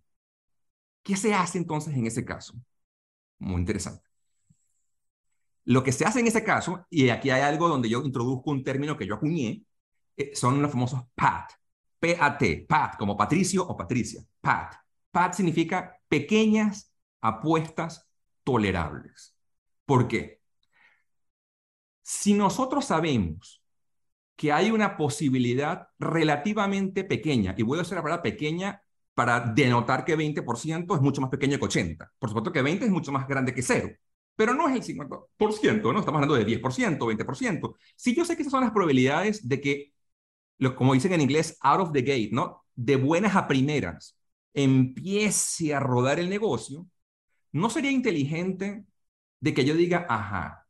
[1.03, 2.55] ¿Qué se hace entonces en ese caso?
[3.37, 4.09] Muy interesante.
[5.65, 8.63] Lo que se hace en ese caso, y aquí hay algo donde yo introduzco un
[8.63, 9.63] término que yo acuñé,
[10.15, 11.51] eh, son los famosos PAT.
[11.99, 14.23] P-A-T, PAT, como Patricio o Patricia.
[14.41, 14.73] PAT.
[15.11, 18.06] PAT significa pequeñas apuestas
[18.47, 19.35] tolerables.
[19.85, 20.39] ¿Por qué?
[22.01, 23.61] Si nosotros sabemos
[24.37, 28.81] que hay una posibilidad relativamente pequeña, y voy a usar la palabra pequeña
[29.13, 32.13] para denotar que 20% es mucho más pequeño que 80.
[32.17, 33.89] Por supuesto que 20 es mucho más grande que cero
[34.37, 35.99] pero no es el 50%, ¿no?
[35.99, 37.75] Estamos hablando de 10%, 20%.
[37.95, 39.93] Si yo sé que esas son las probabilidades de que,
[40.75, 42.63] como dicen en inglés, out of the gate, ¿no?
[42.75, 44.15] De buenas a primeras,
[44.53, 46.85] empiece a rodar el negocio,
[47.51, 48.85] ¿no sería inteligente
[49.39, 50.67] de que yo diga, ajá,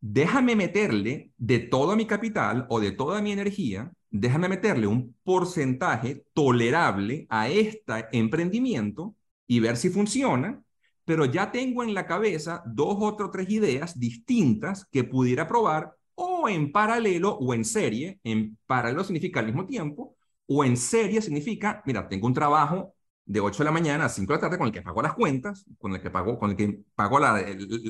[0.00, 6.24] déjame meterle de todo mi capital o de toda mi energía, déjame meterle un porcentaje
[6.32, 9.14] tolerable a este emprendimiento
[9.46, 10.62] y ver si funciona
[11.04, 16.48] pero ya tengo en la cabeza dos o tres ideas distintas que pudiera probar o
[16.48, 18.20] en paralelo o en serie.
[18.22, 20.16] En paralelo significa al mismo tiempo,
[20.46, 22.94] o en serie significa, mira, tengo un trabajo
[23.30, 25.14] de 8 de la mañana a 5 de la tarde con el que pago las
[25.14, 27.40] cuentas, con el que pago, con el que pago la,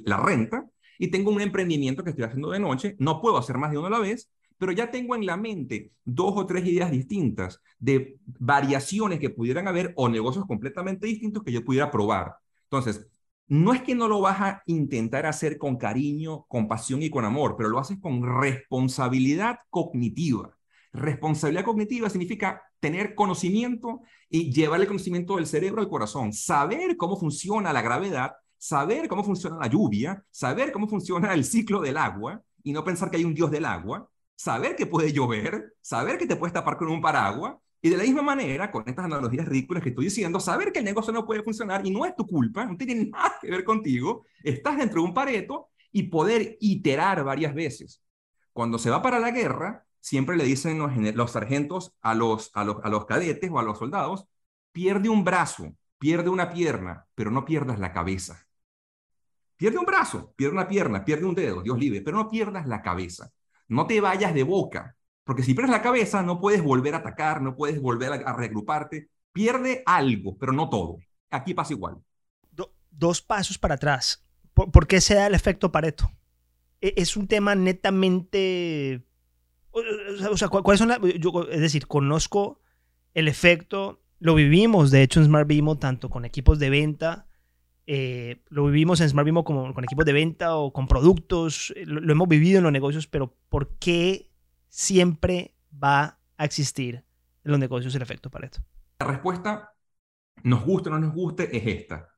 [0.05, 0.67] la renta,
[0.99, 3.87] y tengo un emprendimiento que estoy haciendo de noche, no puedo hacer más de uno
[3.87, 8.19] a la vez, pero ya tengo en la mente dos o tres ideas distintas de
[8.27, 12.35] variaciones que pudieran haber o negocios completamente distintos que yo pudiera probar.
[12.65, 13.07] Entonces,
[13.49, 17.25] no es que no lo vas a intentar hacer con cariño, con pasión y con
[17.25, 20.55] amor, pero lo haces con responsabilidad cognitiva.
[20.93, 27.17] Responsabilidad cognitiva significa tener conocimiento y llevar el conocimiento del cerebro al corazón, saber cómo
[27.17, 32.43] funciona la gravedad, saber cómo funciona la lluvia, saber cómo funciona el ciclo del agua
[32.63, 36.27] y no pensar que hay un dios del agua, saber que puede llover, saber que
[36.27, 37.57] te puedes tapar con un paraguas.
[37.83, 40.85] Y de la misma manera, con estas analogías ridículas que estoy diciendo, saber que el
[40.85, 44.27] negocio no puede funcionar y no es tu culpa, no tiene nada que ver contigo,
[44.45, 48.03] estás dentro de un pareto y poder iterar varias veces.
[48.53, 50.79] Cuando se va para la guerra, siempre le dicen
[51.15, 54.27] los, sargentos a los, a, los, a los cadetes o a los soldados,
[54.73, 58.47] pierde un brazo, pierde una pierna, pero no pierdas la cabeza.
[59.57, 62.81] Pierde un brazo, pierde una pierna, pierde un dedo, Dios libre, pero no pierdas la
[62.81, 63.31] cabeza.
[63.69, 67.43] No te vayas de boca, porque si pierdes la cabeza, no puedes volver a atacar,
[67.43, 69.11] no puedes volver a, reagruparte.
[69.33, 70.97] Pierde algo, pero no todo.
[71.31, 71.99] Aquí pasa igual.
[72.91, 74.25] dos pasos para atrás.
[74.55, 76.11] ¿Por, qué se da el efecto Pareto?
[76.81, 79.07] E, es un tema netamente...
[79.73, 80.99] O sea, ¿cuáles son las...?
[81.03, 82.61] es decir, conozco
[83.15, 87.27] el efecto, lo vivimos, de hecho, en Smart Vimo, tanto con equipos de venta
[87.93, 91.85] eh, lo vivimos en Smart Bimo con, con, equipos de venta o con productos, eh,
[91.87, 94.31] lo, lo, hemos vivido en los negocios, pero ¿por qué
[94.69, 97.05] siempre va a existir
[97.43, 98.61] en los negocios el efecto Pareto?
[99.01, 99.73] La respuesta,
[100.45, 102.10] nos guste o no nos guste, es esta.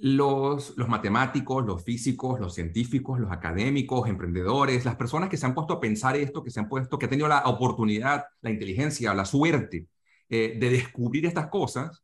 [0.00, 5.54] Los, los matemáticos, los físicos, los científicos, los académicos, emprendedores, las personas que se han
[5.54, 9.12] puesto a pensar esto, que se han puesto, que han tenido la oportunidad, la inteligencia,
[9.14, 9.88] la suerte
[10.28, 12.02] eh, de descubrir estas cosas,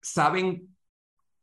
[0.00, 0.76] saben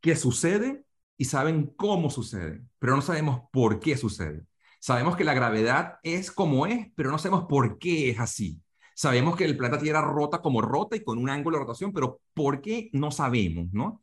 [0.00, 0.84] qué sucede
[1.16, 4.46] y saben cómo sucede, pero no sabemos por qué sucede.
[4.80, 8.62] Sabemos que la gravedad es como es, pero no sabemos por qué es así.
[8.94, 12.20] Sabemos que el planeta Tierra rota como rota y con un ángulo de rotación, pero
[12.34, 12.90] ¿por qué?
[12.92, 14.02] No sabemos, ¿no?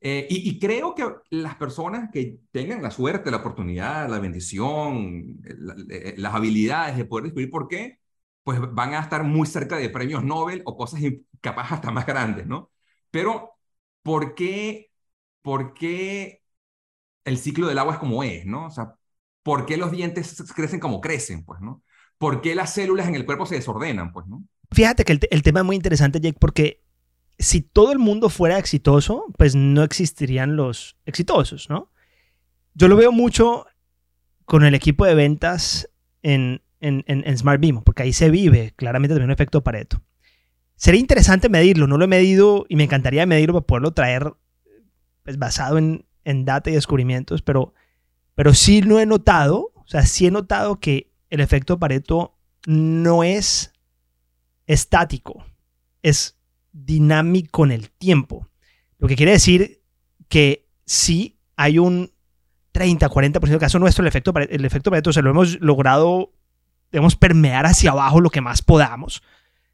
[0.00, 5.40] Eh, y, y, creo que las personas que tengan la suerte, la oportunidad, la bendición,
[5.42, 7.98] la, eh, las habilidades de poder descubrir por qué,
[8.44, 11.00] pues van a estar muy cerca de premios Nobel o cosas
[11.40, 12.70] capaz hasta más grandes, ¿no?
[13.10, 13.58] Pero,
[14.02, 14.92] ¿por qué,
[15.42, 16.42] ¿por qué
[17.24, 18.66] el ciclo del agua es como es, ¿no?
[18.66, 18.94] O sea,
[19.42, 21.82] ¿por qué los dientes crecen como crecen, pues, ¿no?
[22.18, 24.44] ¿Por qué las células en el cuerpo se desordenan, pues, ¿no?
[24.70, 26.87] Fíjate que el, el tema es muy interesante, Jake, porque
[27.38, 31.92] si todo el mundo fuera exitoso, pues no existirían los exitosos, ¿no?
[32.74, 33.66] Yo lo veo mucho
[34.44, 35.88] con el equipo de ventas
[36.22, 40.02] en, en, en, Smart Beam, porque ahí se vive claramente también un efecto Pareto.
[40.74, 44.32] Sería interesante medirlo, no lo he medido y me encantaría medirlo para poderlo traer
[45.22, 47.74] pues, basado en, en data y descubrimientos, pero,
[48.34, 53.24] pero sí lo he notado, o sea, sí he notado que el efecto Pareto no
[53.24, 53.72] es
[54.66, 55.44] estático,
[56.02, 56.37] es
[56.84, 58.48] dinámico en el tiempo.
[58.98, 59.82] Lo que quiere decir
[60.28, 62.12] que sí hay un
[62.72, 66.32] 30, 40% de caso nuestro, el efecto, el efecto Pareto, o sea, lo hemos logrado,
[66.92, 69.22] debemos permear hacia abajo lo que más podamos.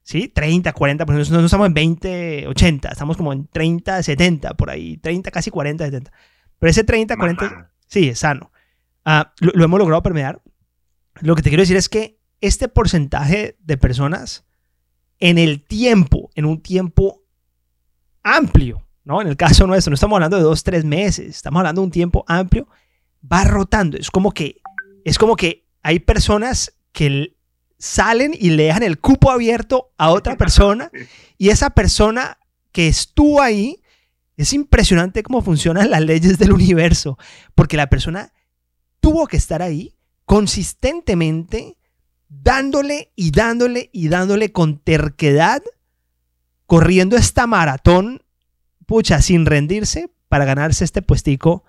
[0.03, 0.29] ¿Sí?
[0.29, 4.99] 30, 40%, no, no estamos en 20, 80, estamos como en 30, 70, por ahí,
[4.99, 6.13] 30, casi 40, 70.
[6.59, 8.53] Pero ese 30, 40, sí, es sano.
[9.07, 10.43] Uh, lo, lo hemos logrado permear.
[11.21, 14.45] Lo que te quiero decir es que este porcentaje de personas
[15.21, 17.23] en el tiempo, en un tiempo
[18.23, 19.21] amplio, ¿no?
[19.21, 21.91] En el caso nuestro, no estamos hablando de dos, tres meses, estamos hablando de un
[21.91, 22.69] tiempo amplio,
[23.31, 23.97] va rotando.
[23.97, 24.61] Es como que,
[25.05, 27.37] es como que hay personas que
[27.79, 30.91] salen y le dejan el cupo abierto a otra persona
[31.37, 32.39] y esa persona
[32.73, 33.81] que estuvo ahí,
[34.37, 37.17] es impresionante cómo funcionan las leyes del universo,
[37.55, 38.33] porque la persona
[38.99, 39.95] tuvo que estar ahí
[40.25, 41.77] consistentemente
[42.29, 45.63] dándole y dándole y dándole con terquedad,
[46.67, 48.23] corriendo esta maratón,
[48.87, 51.65] pucha, sin rendirse para ganarse este puestico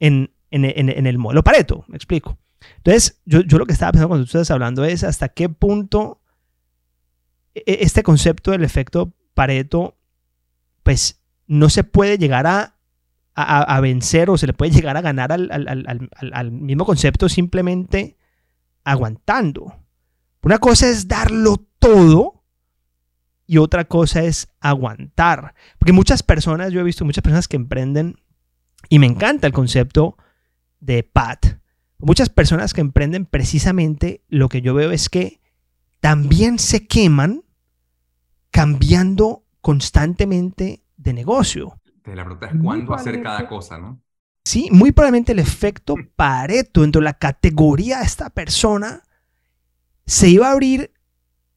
[0.00, 2.38] en, en, el modelo Pareto, me explico.
[2.78, 6.20] Entonces, yo, yo, lo que estaba pensando cuando tú estás hablando es hasta qué punto
[7.54, 9.96] e, e, este concepto del efecto Pareto,
[10.82, 12.76] pues no se puede llegar a,
[13.34, 16.84] a, a vencer o se le puede llegar a ganar al, al, al, al mismo
[16.84, 18.16] concepto simplemente
[18.82, 19.84] aguantando.
[20.42, 22.37] Una cosa es darlo todo
[23.48, 25.54] y otra cosa es aguantar.
[25.78, 28.20] Porque muchas personas, yo he visto muchas personas que emprenden
[28.90, 30.18] y me encanta el concepto
[30.80, 31.58] de PAT.
[31.98, 35.40] Muchas personas que emprenden precisamente lo que yo veo es que
[36.00, 37.42] también se queman
[38.50, 41.80] cambiando constantemente de negocio.
[42.04, 44.00] la pregunta es cuándo hacer cada cosa, ¿no?
[44.44, 49.02] Sí, muy probablemente el efecto Pareto dentro de la categoría de esta persona
[50.06, 50.92] se iba a abrir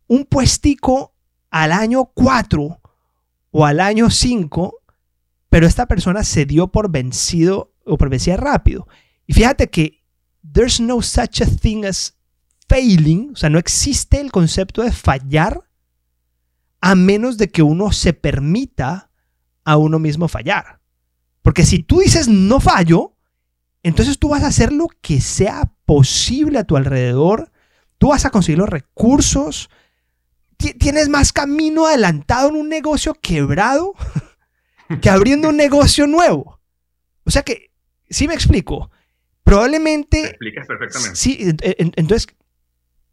[0.08, 1.14] un puestico
[1.52, 2.82] al año 4
[3.52, 4.74] o al año 5,
[5.50, 8.88] pero esta persona se dio por vencido o por vencida rápido.
[9.28, 10.04] Y fíjate que
[10.54, 12.18] there's no such a thing as
[12.68, 15.62] failing, o sea, no existe el concepto de fallar
[16.80, 19.12] a menos de que uno se permita
[19.64, 20.80] a uno mismo fallar.
[21.44, 23.16] Porque si tú dices no fallo,
[23.84, 27.52] entonces tú vas a hacer lo que sea posible a tu alrededor
[28.02, 29.70] Tú vas a conseguir los recursos.
[30.80, 33.94] Tienes más camino adelantado en un negocio quebrado
[35.02, 36.60] que abriendo un negocio nuevo.
[37.24, 37.72] O sea que,
[38.10, 38.92] sí me explico.
[39.44, 40.22] Probablemente.
[40.22, 41.16] Me explicas perfectamente.
[41.16, 42.28] Sí, entonces,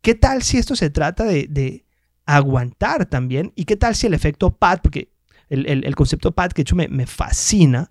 [0.03, 1.85] ¿qué tal si esto se trata de,
[2.27, 3.53] aguantar también?
[3.57, 5.13] ¿Y qué tal si el efecto PAD, porque
[5.49, 7.91] el, concepto PAD que de hecho me, me, fascina,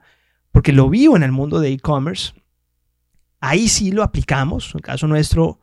[0.52, 2.34] porque lo vivo en el mundo de e-commerce,
[3.40, 5.60] ahí sí lo aplicamos, en el caso nuestro,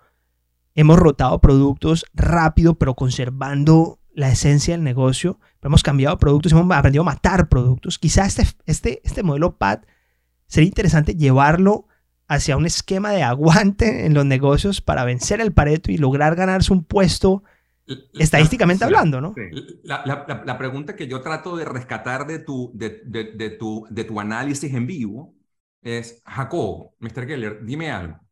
[0.74, 5.40] hemos rotado productos rápido, pero conservando la esencia del negocio.
[5.62, 7.98] Hemos cambiado productos, hemos aprendido a matar productos.
[7.98, 9.80] Quizás este, este, este modelo PAD
[10.46, 11.86] sería interesante llevarlo
[12.28, 16.72] hacia un esquema de aguante en los negocios para vencer el pareto y lograr ganarse
[16.72, 17.42] un puesto
[18.14, 19.34] estadísticamente hablando, ¿no?
[19.82, 24.72] La, pregunta que yo trato de rescatar de tu, de, de, tu, de tu análisis
[24.72, 25.34] en vivo
[25.82, 27.26] es, Jacob, Mr.
[27.26, 28.23] Keller, dime algo.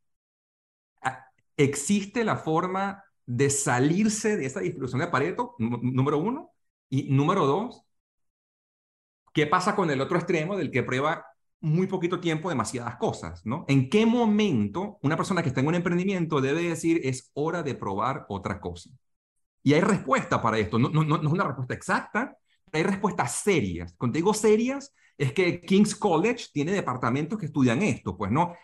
[1.57, 6.51] ¿Existe la forma de salirse de esta distribución de Pareto, número uno?
[6.89, 7.83] Y número dos,
[9.33, 11.25] ¿qué pasa con el otro extremo del que prueba
[11.61, 13.65] muy poquito tiempo demasiadas cosas, ¿no?
[13.69, 17.75] ¿En qué momento una persona que está en un emprendimiento debe decir es hora de
[17.77, 18.91] probar otra cosa?
[19.63, 22.37] Y hay respuesta para esto, no, no, no, es una respuesta exacta,
[22.73, 23.95] hay respuestas serias.
[23.97, 28.55] Cuando digo serias, es que King's College tiene departamentos que estudian esto, pues no.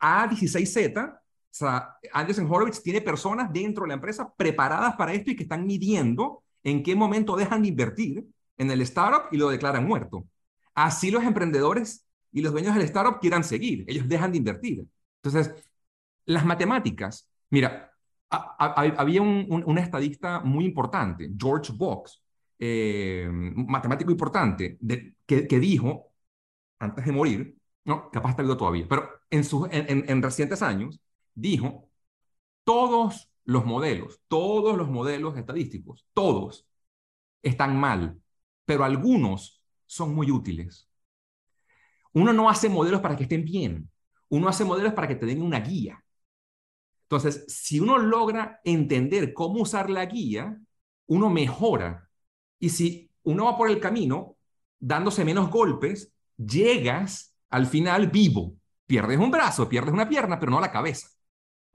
[0.00, 1.20] A16Z,
[1.56, 5.66] sea, Anderson Horowitz tiene personas dentro de la empresa preparadas para esto y que están
[5.66, 8.26] midiendo en qué momento dejan de invertir
[8.58, 10.26] en el startup y lo declaran muerto.
[10.74, 13.84] Así los emprendedores y los dueños del startup quieran seguir.
[13.86, 14.84] Ellos dejan de invertir.
[15.22, 15.54] Entonces,
[16.26, 17.92] las matemáticas, mira,
[18.28, 22.22] había un, estadista muy importante, George Box,
[22.58, 24.78] eh, matemático importante,
[25.26, 26.12] que, dijo,
[26.78, 31.00] antes de morir, no, capaz está vivo todavía, pero en, sus, en recientes años,
[31.36, 31.88] dijo,
[32.64, 36.66] todos los modelos, todos los modelos estadísticos, todos
[37.42, 38.20] están mal,
[38.64, 40.88] pero algunos son muy útiles.
[42.12, 43.88] Uno no hace modelos para que estén bien,
[44.28, 46.02] uno hace modelos para que te den una guía.
[47.02, 50.58] Entonces, si uno logra entender cómo usar la guía,
[51.06, 52.10] uno mejora.
[52.58, 54.36] Y si uno va por el camino
[54.80, 58.56] dándose menos golpes, llegas al final vivo.
[58.86, 61.08] Pierdes un brazo, pierdes una pierna, pero no la cabeza.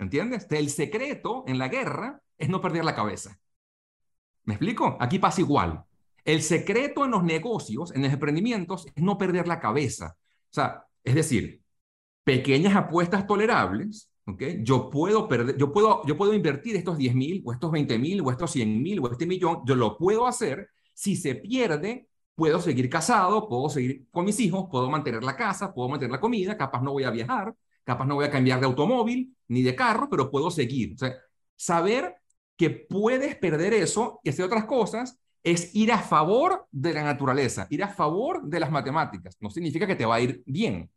[0.02, 0.47] ¿Entiendes?
[0.49, 3.39] El secreto en la guerra es no perder la cabeza.
[4.45, 4.97] ¿Me explico?
[4.99, 5.86] Aquí pasa igual.
[6.26, 10.18] El secreto en los negocios, en los emprendimientos, es no perder la cabeza.
[10.18, 11.62] O sea, es decir,
[12.24, 14.41] pequeñas apuestas tolerables, ¿ok?
[14.64, 18.22] Yo puedo perder, yo puedo, yo puedo invertir estos 10 mil, o estos 20 mil,
[18.22, 20.68] o estos 100 mil, o este millón, yo lo puedo hacer.
[20.95, 25.72] Si se pierde, puedo seguir casado, puedo seguir con mis hijos, puedo mantener la casa,
[25.72, 27.54] puedo mantener la comida, capaz no voy a viajar,
[27.84, 30.96] capaz no voy a cambiar de automóvil ni de carro, pero puedo seguir.
[31.56, 32.16] Saber
[32.58, 37.68] que puedes perder eso y hacer otras cosas es ir a favor de la naturaleza,
[37.70, 39.38] ir a favor de las matemáticas.
[39.40, 40.90] No significa que te va a ir bien.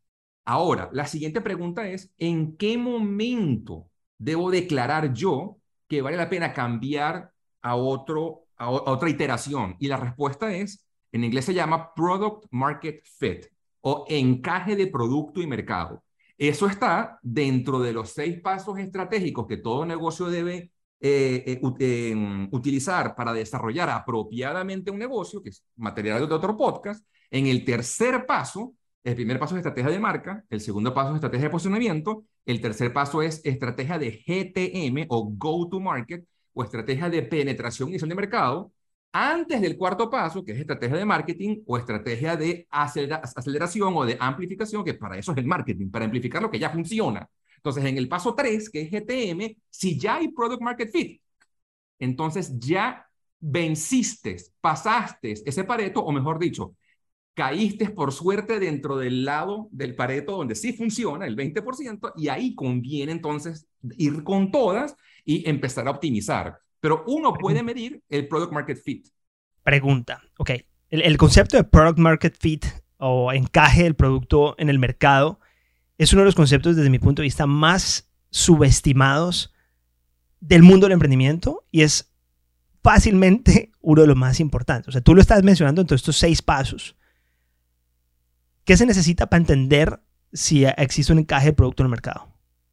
[0.45, 5.57] Ahora, la siguiente pregunta es, ¿en qué momento debo declarar yo
[5.89, 7.33] que vale la pena cambiar
[7.63, 9.77] a, otro, a, otra iteración?
[9.79, 13.47] Y la respuesta es, en inglés se llama Product Market Fit
[13.81, 16.03] o encaje de producto y mercado.
[16.49, 22.49] Eso está dentro de los seis pasos estratégicos que todo negocio debe eh, eh, em,
[22.53, 28.27] utilizar para desarrollar apropiadamente un negocio, que es material de otro podcast, en el tercer
[28.27, 32.25] paso, el primer paso es estrategia de marca, el segundo paso es estrategia de posicionamiento,
[32.45, 37.89] el tercer paso es estrategia de GTM o Go to Market o estrategia de penetración
[37.89, 38.71] y de mercado,
[39.17, 44.17] antes del cuarto paso, que es estrategia de marketing o estrategia de aceleración o de
[44.19, 47.29] amplificación, que para eso es el marketing, para amplificar lo que ya funciona.
[47.57, 51.23] Entonces, en el paso 3, que es GTM, si ya hay Product Market Fit,
[52.01, 53.07] entonces ya
[53.39, 56.75] venciste, pasaste ese pareto, o mejor dicho,
[57.35, 62.55] caíste por suerte dentro del lado del pareto donde sí funciona, el 20%, y ahí
[62.57, 66.59] conviene entonces ir con todas y empezar a optimizar.
[66.85, 69.09] Pero uno puede medir el Product Market Fit.
[69.63, 70.51] Pregunta, ok,
[70.91, 72.67] el, el concepto de Product Market Fit
[72.99, 75.41] o encaje del producto en el mercado
[75.97, 79.55] es uno de los conceptos desde mi punto de vista más subestimados
[80.41, 82.13] del mundo del emprendimiento y es
[82.83, 84.89] fácilmente uno de los más importantes.
[84.89, 86.99] O sea, tú lo estás mencionando en todos estos seis pasos.
[88.67, 90.03] ¿Qué se necesita para entender
[90.35, 92.29] si existe un encaje de producto en el mercado?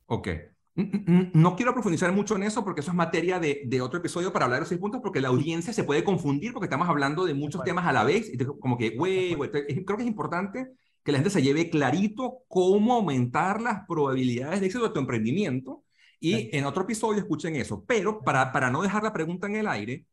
[0.07, 0.50] Ok.
[0.75, 4.57] No quiero profundizar mucho en eso porque eso es materia de, otro episodio para hablar
[4.57, 7.63] de los seis puntos porque la audiencia se puede confundir porque estamos hablando de muchos
[7.63, 8.31] temas a la vez.
[8.59, 10.67] Como que, güey, creo que es importante
[11.03, 15.83] que la gente se lleve clarito cómo aumentar las probabilidades de éxito de tu emprendimiento.
[16.19, 17.83] Y en otro episodio escuchen eso.
[17.85, 20.05] Pero para, para no dejar la pregunta en el aire,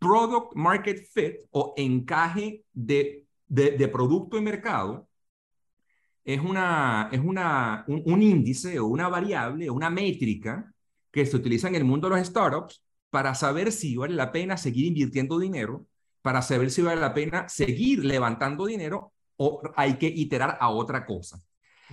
[0.00, 5.08] Product Market Fit o encaje de, de, producto y mercado
[6.24, 10.72] es, una, es una, un, índice o una variable o una métrica
[11.10, 14.56] que se utiliza en el mundo de los startups para saber si vale la pena
[14.56, 15.86] seguir invirtiendo dinero,
[16.22, 21.06] para saber si vale la pena seguir levantando dinero o hay que iterar a otra
[21.06, 21.42] cosa.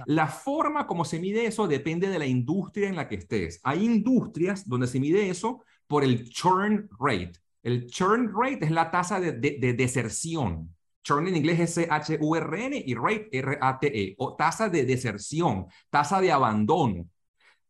[0.06, 3.60] La forma como se mide eso depende de la industria en la que estés.
[3.64, 7.34] Hay industrias donde se mide eso por el churn rate.
[7.64, 10.76] El churn rate es la tasa de, deserción.
[11.08, 17.08] Churn en inglés es C-H-U-R-N y rate R-A-T-E, o tasa de deserción, tasa de abandono.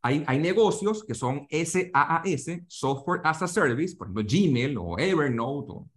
[0.02, 5.72] hay, hay negocios que son SaaS, Software as a Service, por ejemplo, Gmail o Evernote
[5.72, 5.88] o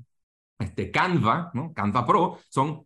[0.59, 1.73] este, Canva, ¿no?
[1.73, 2.85] Canva Pro, son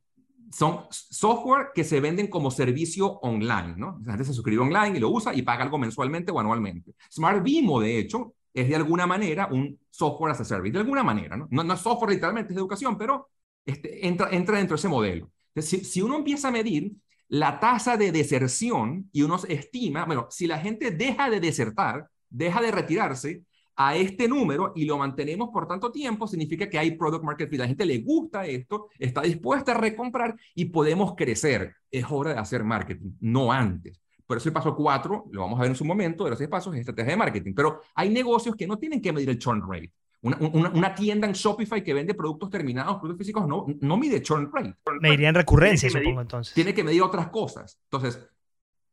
[0.53, 4.01] son software que se venden como servicio online, ¿no?
[4.05, 6.95] La gente se suscribe online y lo usa y paga algo mensualmente o anualmente.
[7.11, 11.03] Smart Vimo, de hecho, es de alguna manera un software as a service, de alguna
[11.03, 11.49] manera, ¿no?
[11.51, 13.31] No, es software literalmente, es de educación, pero
[13.67, 15.31] este, entra, entra dentro de ese modelo.
[15.57, 16.93] si, si uno empieza a medir
[17.29, 22.61] la tasa de deserción y uno estima, bueno, si la gente deja de desertar, deja
[22.61, 23.43] de retirarse,
[23.77, 27.59] a este número y lo mantenemos por tanto tiempo, significa que hay product market fit.
[27.59, 31.75] La gente le gusta esto, está dispuesta a recomprar y podemos crecer.
[31.91, 34.01] Es hora de hacer marketing, no antes.
[34.27, 36.49] Por eso el paso cuatro, lo vamos a ver en su momento, de los seis
[36.49, 37.53] pasos, es estrategia de marketing.
[37.55, 39.93] Pero hay negocios que no tienen que medir el churn rate.
[40.25, 44.51] Una, una, tienda en Shopify que vende productos terminados, productos físicos, no, no mide churn
[44.51, 44.75] rate.
[45.01, 46.55] Mediría en recurrencia, supongo, entonces.
[46.55, 47.79] Tiene que medir otras cosas.
[47.85, 48.27] Entonces,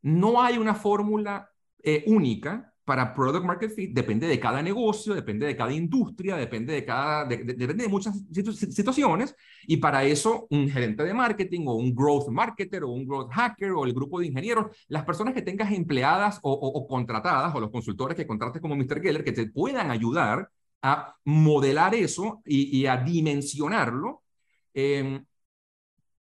[0.02, 1.50] no hay una fórmula
[1.82, 6.72] eh, única para product market fit depende de cada negocio, depende de cada industria, depende
[6.72, 8.20] de cada, depende de muchas
[8.70, 13.30] situaciones y para eso un gerente de marketing o un growth marketer o un growth
[13.30, 17.70] hacker o el grupo de ingenieros, las personas que tengas empleadas o, contratadas o los
[17.70, 19.00] consultores que contrates como Mr.
[19.00, 20.50] Geller que te puedan ayudar
[20.82, 24.22] a modelar eso y, a dimensionarlo,
[24.74, 25.24] em,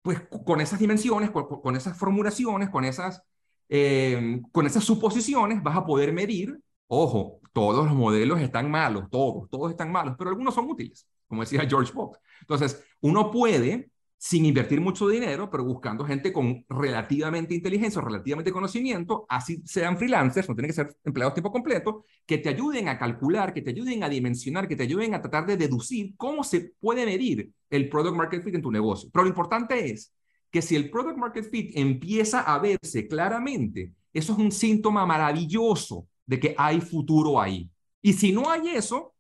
[0.02, 3.24] pues con esas dimensiones, con esas formulaciones, con esas
[3.72, 9.48] Em, con esas suposiciones vas a poder medir, ojo, todos los modelos están malos, todos,
[9.50, 12.20] todos están malos, pero algunos son útiles, como decía George Box.
[12.42, 13.92] Entonces, uno puede,
[14.22, 19.98] sin invertir mucho dinero, pero buscando gente con relativamente inteligencia o relativamente conocimiento, así sean
[19.98, 23.70] freelancers, no tienen que ser empleados tiempo completo, que te ayuden a calcular, que te
[23.70, 27.88] ayuden a dimensionar, que te ayuden a tratar de deducir cómo se puede medir el
[27.88, 29.10] product market fit en tu negocio.
[29.10, 30.14] Pero lo importante es
[30.52, 36.10] que si el product market fit empieza a verse claramente, eso es un síntoma maravilloso
[36.26, 37.72] de que hay futuro ahí.
[38.02, 39.14] Y si no hay eso,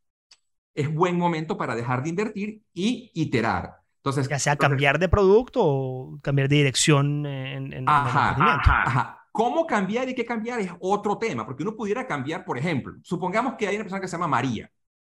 [0.76, 3.79] es buen momento para dejar de invertir y iterar.
[4.00, 9.16] Entonces, ya sea cambiar de producto o cambiar de dirección en, en ajá, ajá, ajá.
[9.32, 11.46] ¿Cómo cambiar y qué cambiar es otro tema?
[11.46, 14.72] Porque uno pudiera cambiar, por ejemplo, supongamos que hay una persona que se llama María.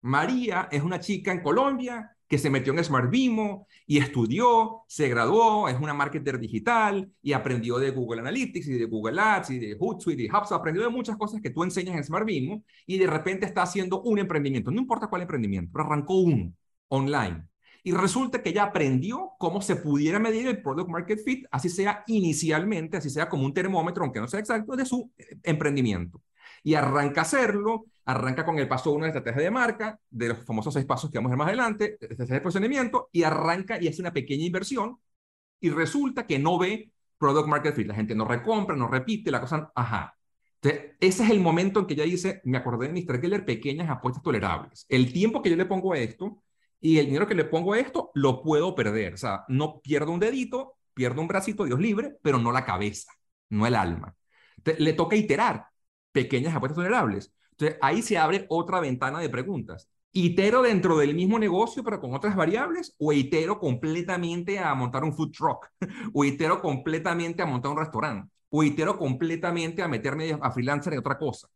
[0.03, 5.09] María es una chica en Colombia que se metió en Smart Vimo y estudió, se
[5.09, 9.59] graduó, es una marketer digital y aprendió de Google Analytics y de Google Ads y
[9.59, 12.99] de Hootsuite y HubSpot, aprendió de muchas cosas que tú enseñas en Smart Vimo y
[12.99, 16.53] de repente está haciendo un emprendimiento, no importa cuál emprendimiento, pero arrancó uno
[16.89, 17.50] online.
[17.83, 22.05] Y resulta que ya aprendió cómo se pudiera medir el product market fit, así sea
[22.07, 26.23] inicialmente, así sea como un termómetro, aunque no sea exacto, de su eh, emprendimiento.
[26.63, 30.45] Y arranca a hacerlo, arranca con el paso uno de estrategia de marca, de los
[30.45, 33.89] famosos seis pasos que vamos a ver más adelante, estrategia de posicionamiento, y arranca y
[33.89, 34.99] hace una pequeña inversión,
[35.61, 37.87] y resulta que no ve product market fit.
[37.87, 40.17] La gente no recompra, no repite, la cosa, ajá.
[40.63, 43.21] Entonces, ese es el momento en que ya dice, me acordé de Mr.
[43.21, 44.85] Keller, pequeñas apuestas tolerables.
[44.89, 46.43] El tiempo que yo le pongo a esto
[46.81, 49.15] y el dinero que le pongo a esto, lo puedo perder.
[49.15, 53.13] O sea, no pierdo un dedito, pierdo un bracito, Dios libre, pero no la cabeza,
[53.51, 54.15] no el alma.
[54.57, 55.67] Entonces, le toca iterar
[56.13, 57.33] pequeñas apuestas tolerables.
[57.53, 59.89] Entonces, ahí se abre otra ventana de preguntas.
[60.13, 62.95] ¿Itero dentro del mismo negocio, pero con otras variables?
[62.99, 65.69] ¿O itero completamente a montar un food truck?
[66.15, 68.31] ¿O itero completamente a montar un restaurante?
[68.49, 71.49] ¿O itero completamente a meterme a freelancer en otra cosa?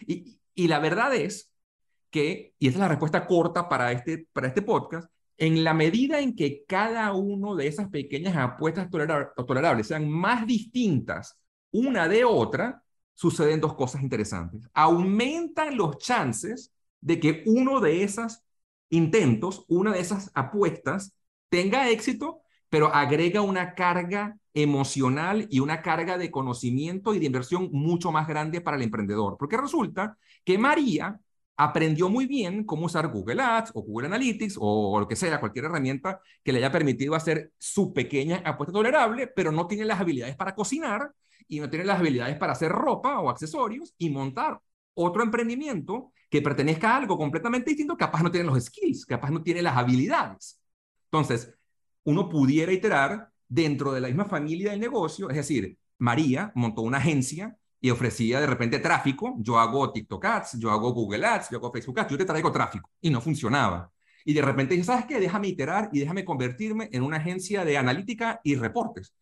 [0.00, 1.50] Y, y la verdad es
[2.10, 6.20] que, y esa es la respuesta corta para este, para este podcast, en la medida
[6.20, 11.38] en que cada uno de esas pequeñas apuestas tolerables sean más distintas
[11.70, 12.82] una de otra,
[13.14, 14.68] suceden dos cosas interesantes.
[14.74, 18.40] Aumentan los chances de que uno de esos
[18.90, 21.14] intentos, una de esas apuestas,
[21.48, 27.70] tenga éxito, pero agrega una carga emocional y una carga de conocimiento y de inversión
[27.72, 29.36] mucho más grande para el emprendedor.
[29.38, 31.18] Porque resulta que María
[31.58, 35.64] aprendió muy bien cómo usar Google Ads o Google Analytics o, lo que sea, cualquier
[35.64, 40.36] herramienta que le haya permitido hacer su pequeña apuesta tolerable, pero no tiene las habilidades
[40.36, 41.10] para cocinar
[41.48, 44.60] y no tiene las habilidades para hacer ropa o accesorios y montar
[44.94, 49.42] otro emprendimiento que pertenezca a algo completamente distinto, capaz no tiene los skills, capaz no
[49.42, 50.60] tiene las habilidades.
[51.06, 51.52] Entonces,
[52.04, 56.98] uno pudiera iterar dentro de la misma familia del negocio, es decir, María montó una
[56.98, 61.58] agencia y ofrecía de repente tráfico, yo hago TikTok Ads, yo hago Google Ads, yo
[61.58, 63.90] hago Facebook Ads, yo te traigo tráfico y no funcionaba.
[64.24, 65.20] Y de repente dice, ¿sabes qué?
[65.20, 69.14] Déjame iterar y déjame convertirme en una agencia de analítica y reportes.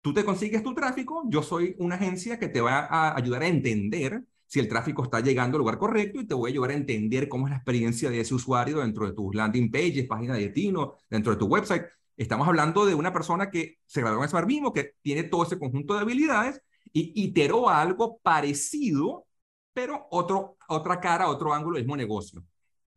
[0.00, 3.46] Tú te consigues tu tráfico, yo soy una agencia que te va a ayudar a
[3.48, 6.74] entender si el tráfico está llegando al lugar correcto y te voy a ayudar a
[6.74, 10.42] entender cómo es la experiencia de ese usuario dentro de tus landing pages, página de
[10.42, 11.84] destino, dentro de tu website.
[12.16, 15.94] Estamos hablando de una persona que se graduó en Smart que tiene todo ese conjunto
[15.94, 16.60] de habilidades
[16.92, 19.26] y iteró algo parecido
[19.74, 22.42] pero otro, otra cara, otro ángulo del mismo negocio.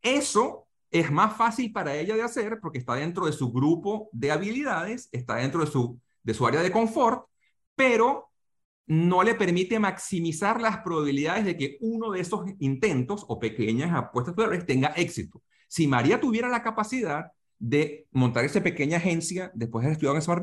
[0.01, 4.31] Eso es más fácil para ella de hacer porque está dentro de su grupo de
[4.31, 7.25] habilidades, está dentro de su, de su área de confort,
[7.75, 8.29] pero
[8.85, 14.35] no le permite maximizar las probabilidades de que uno de esos intentos o pequeñas apuestas
[14.65, 15.41] tenga éxito.
[15.67, 20.41] Si María tuviera la capacidad de montar esa pequeña agencia después de estudiar en Smart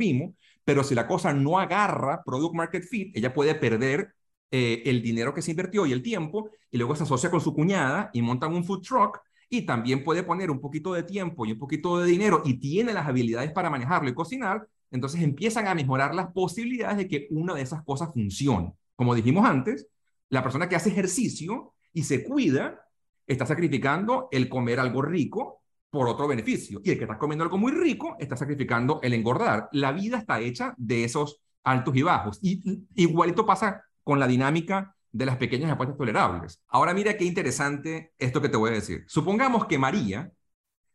[0.65, 4.15] pero si la cosa no agarra Product Market Fit, ella puede perder
[4.51, 7.55] eh, el dinero que se invirtió y el tiempo, y luego se asocia con su
[7.55, 11.53] cuñada y montan un food truck, y también puede poner un poquito de tiempo y
[11.53, 15.75] un poquito de dinero y tiene las habilidades para manejarlo y cocinar, entonces empiezan a
[15.75, 18.73] mejorar las posibilidades de que una de esas cosas funcione.
[18.97, 19.89] Como dijimos antes,
[20.29, 22.87] la persona que hace ejercicio y se cuida
[23.27, 25.64] está sacrificando el comer algo rico
[25.95, 26.81] por otro beneficio.
[26.85, 29.69] Y el que está comiendo algo muy rico está sacrificando el engordar.
[29.73, 32.39] La vida está hecha de esos altos y bajos.
[32.43, 32.61] Y
[32.97, 36.61] igualito pasa con la dinámica de las pequeñas apuestas tolerables.
[36.69, 39.05] Ahora mira qué interesante esto que te voy a decir.
[39.07, 40.33] Supongamos que María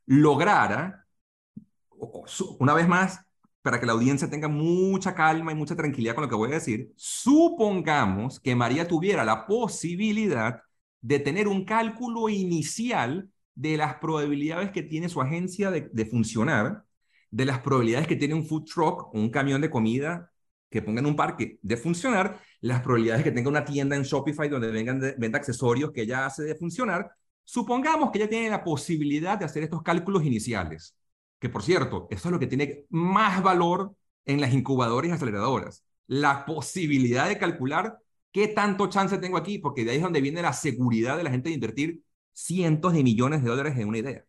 [0.06, 1.08] lograra,
[2.60, 3.22] una vez más,
[3.62, 6.56] para que la audiencia tenga mucha calma y mucha tranquilidad con lo que voy a
[6.56, 10.62] decir, supongamos que María tuviera la posibilidad
[11.02, 13.30] de tener un cálculo inicial
[13.60, 16.86] de las probabilidades que tiene su agencia de, funcionar,
[17.32, 20.32] de las probabilidades que tiene un food truck un camión de comida
[20.70, 24.50] que ponga en un parque de funcionar, las probabilidades que tenga una tienda en Shopify
[24.50, 27.12] donde vengan venda accesorios que ella hace de funcionar.
[27.44, 30.96] Supongamos que ella tiene la posibilidad de hacer estos cálculos iniciales
[31.40, 33.96] que por cierto, eso es lo que tiene más valor
[34.26, 35.84] en las incubadoras y aceleradoras.
[36.08, 37.98] La posibilidad de calcular
[38.32, 41.32] qué tanto chance tengo aquí, porque de ahí es donde viene la seguridad de la
[41.32, 42.04] gente de invertir
[42.46, 44.26] cientos de millones de dólares en una idea.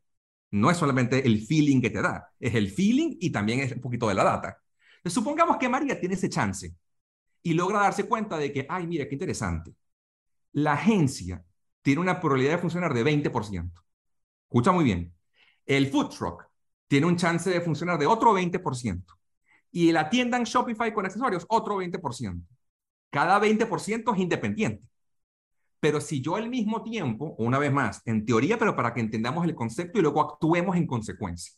[0.50, 3.80] No es solamente el feeling que te da, es el feeling y también es un
[3.80, 4.58] poquito de la data.
[5.04, 6.74] supongamos que María tiene ese chance
[7.42, 9.74] y logra darse cuenta de que, ay, mira, qué interesante.
[10.52, 11.44] La agencia
[11.82, 13.70] tiene una probabilidad de funcionar de 20%.
[14.48, 15.14] Escucha muy bien.
[15.64, 16.48] El food truck
[16.88, 19.14] tiene un chance de funcionar de otro 20%.
[19.72, 22.42] Y la tienda en Shopify con accesorios, otro 20%.
[23.10, 24.89] Cada 20% es independiente.
[25.80, 29.44] Pero si yo al mismo tiempo, una vez más, en teoría, pero para que entendamos
[29.46, 31.54] el concepto y luego actuemos en consecuencia.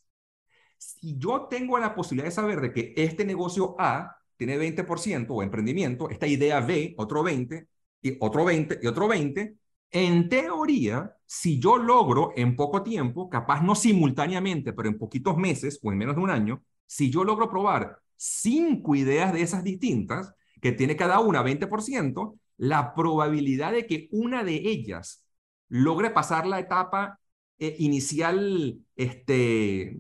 [0.78, 5.42] Si yo tengo la posibilidad de saber de que este negocio A tiene 20% o
[5.42, 7.68] emprendimiento, esta idea B, otro 20,
[8.02, 9.56] y otro 20, y otro 20,
[9.90, 15.78] en teoría, si yo logro en poco tiempo, capaz no simultáneamente, pero en poquitos meses
[15.82, 20.34] o en menos de un año, si yo logro probar cinco ideas de esas distintas,
[20.60, 25.24] que tiene cada una 20%, la probabilidad de que una de ellas
[25.68, 27.18] logre pasar la etapa
[27.58, 29.98] eh, inicial este,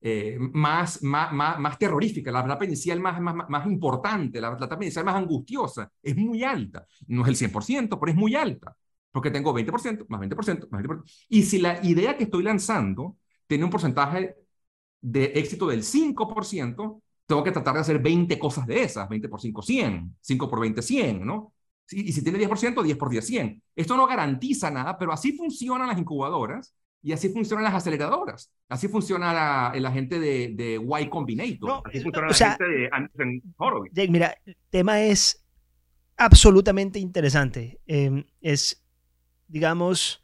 [0.00, 4.82] eh, más, más, más, terrorífica, la etapa inicial más, más, más importante, la, la etapa
[4.82, 6.84] inicial más angustiosa, es muy alta.
[7.06, 8.76] No es el 100%, pero es muy alta
[9.12, 11.04] porque tengo 20%, más 20%, más 20%.
[11.28, 14.34] Y si la idea que estoy lanzando tiene un porcentaje
[15.00, 19.40] de éxito del 5%, tengo que tratar de hacer 20 cosas de esas, 20 por
[19.40, 21.53] 5, 100, 5 por 20, 100, ¿no?
[21.90, 23.62] Y si tiene 10%, 10 por 10, 100.
[23.76, 28.50] Esto no garantiza nada, pero así funcionan las incubadoras y así funcionan las aceleradoras.
[28.68, 31.82] Así funciona la, la gente de, de Y Combinator.
[31.84, 33.92] así funciona la gente de Anderson Horowitz.
[33.94, 35.44] Jake, mira, el tema es
[36.16, 37.80] absolutamente interesante.
[37.86, 38.80] Eh, es
[39.48, 40.22] digamos,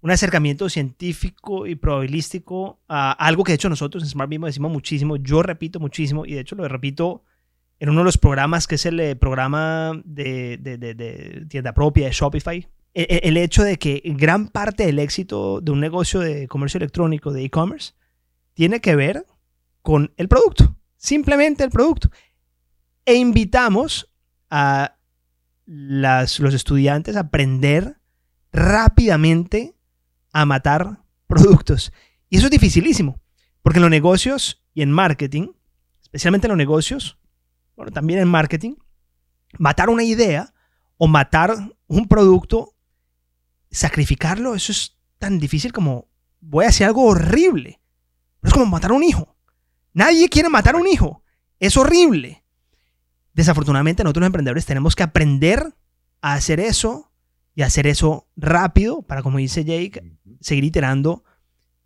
[0.00, 4.72] un acercamiento científico y probabilístico a algo que de hecho nosotros en Smart Bimo decimos
[4.72, 7.24] muchísimo, yo repito muchísimo y de hecho lo repito
[7.82, 12.68] en uno de los programas que es el eh, programa de, tienda propia de Shopify.
[12.94, 16.78] El, e, el, hecho de que gran parte del éxito de un negocio de comercio
[16.78, 17.94] electrónico, de e-commerce,
[18.54, 19.26] tiene que ver
[19.82, 22.08] con el producto, simplemente el producto.
[23.04, 24.08] E invitamos
[24.48, 24.96] a
[25.66, 27.96] los estudiantes a aprender
[28.52, 29.74] rápidamente
[30.32, 31.92] a matar productos.
[32.30, 33.20] Y eso es dificilísimo,
[33.60, 35.48] porque en los negocios y en marketing,
[36.00, 37.18] especialmente en los negocios,
[37.76, 38.74] bueno, también en marketing,
[39.58, 40.52] matar una idea
[40.96, 41.54] o matar
[41.86, 42.74] un producto,
[43.70, 46.08] sacrificarlo, eso es tan difícil como
[46.40, 47.80] voy a hacer algo horrible.
[48.42, 49.36] Es como matar a un hijo.
[49.94, 51.22] Nadie quiere matar a un hijo.
[51.58, 52.44] Es horrible.
[53.34, 55.74] Desafortunadamente nosotros los emprendedores tenemos que aprender
[56.20, 57.12] a hacer eso
[57.54, 61.24] y hacer eso rápido para, como dice Jake, seguir iterando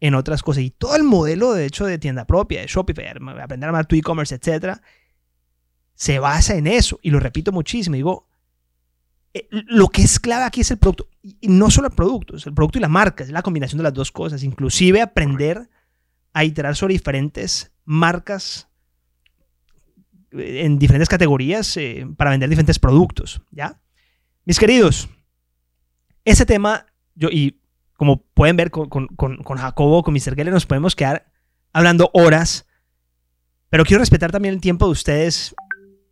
[0.00, 0.62] en otras cosas.
[0.62, 3.96] Y todo el modelo, de hecho, de tienda propia, de Shopify, aprender a armar tu
[3.96, 4.80] e-commerce, etcétera,
[5.96, 7.00] se basa en eso.
[7.02, 7.96] Y lo repito muchísimo.
[7.96, 8.28] Digo,
[9.34, 11.08] eh, lo que es clave aquí es el producto.
[11.22, 13.84] Y no solo el producto, es el producto y la marca, es la combinación de
[13.84, 14.44] las dos cosas.
[14.44, 15.68] Inclusive aprender
[16.32, 18.68] a iterar sobre diferentes marcas
[20.32, 23.40] eh, en diferentes categorías eh, para vender diferentes productos.
[23.50, 23.80] ¿Ya?
[24.44, 25.08] Mis queridos,
[26.24, 27.60] ese tema, yo, y
[27.94, 30.36] como pueden ver con, con, con, con Jacobo, con Mr.
[30.36, 31.32] Geller, nos podemos quedar
[31.72, 32.66] hablando horas,
[33.70, 35.54] pero quiero respetar también el tiempo de ustedes.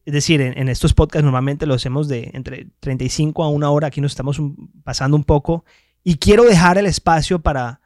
[0.05, 4.01] Es decir, en, estos podcasts normalmente los hacemos de entre 35 a una hora, aquí
[4.01, 4.41] nos estamos
[4.83, 5.65] pasando un poco,
[6.03, 7.81] y quiero dejar el espacio para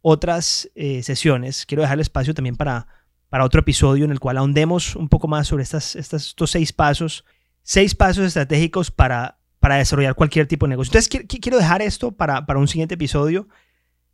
[0.00, 2.86] otras eh, sesiones, quiero dejar el espacio también para,
[3.28, 7.24] para otro episodio en el cual ahondemos un poco más sobre estas, estos seis pasos,
[7.62, 10.90] seis pasos estratégicos para para desarrollar cualquier tipo de negocio.
[10.90, 13.48] Entonces, quiero dejar esto para, para un siguiente episodio.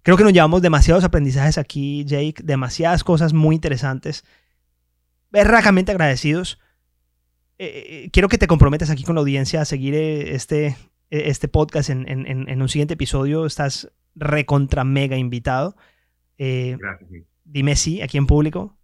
[0.03, 4.25] Creo que nos llevamos demasiados aprendizajes aquí, Jake, demasiadas cosas muy interesantes.
[5.33, 6.61] Berracamente agradecidos.
[7.63, 10.79] Eh, eh, quiero que te comprometas aquí con la audiencia a seguir eh, este,
[11.11, 13.45] este podcast en, en, en un siguiente episodio.
[13.45, 15.77] Estás recontra mega invitado.
[16.39, 17.11] Gracias,
[17.45, 18.79] Dime sí, aquí en público.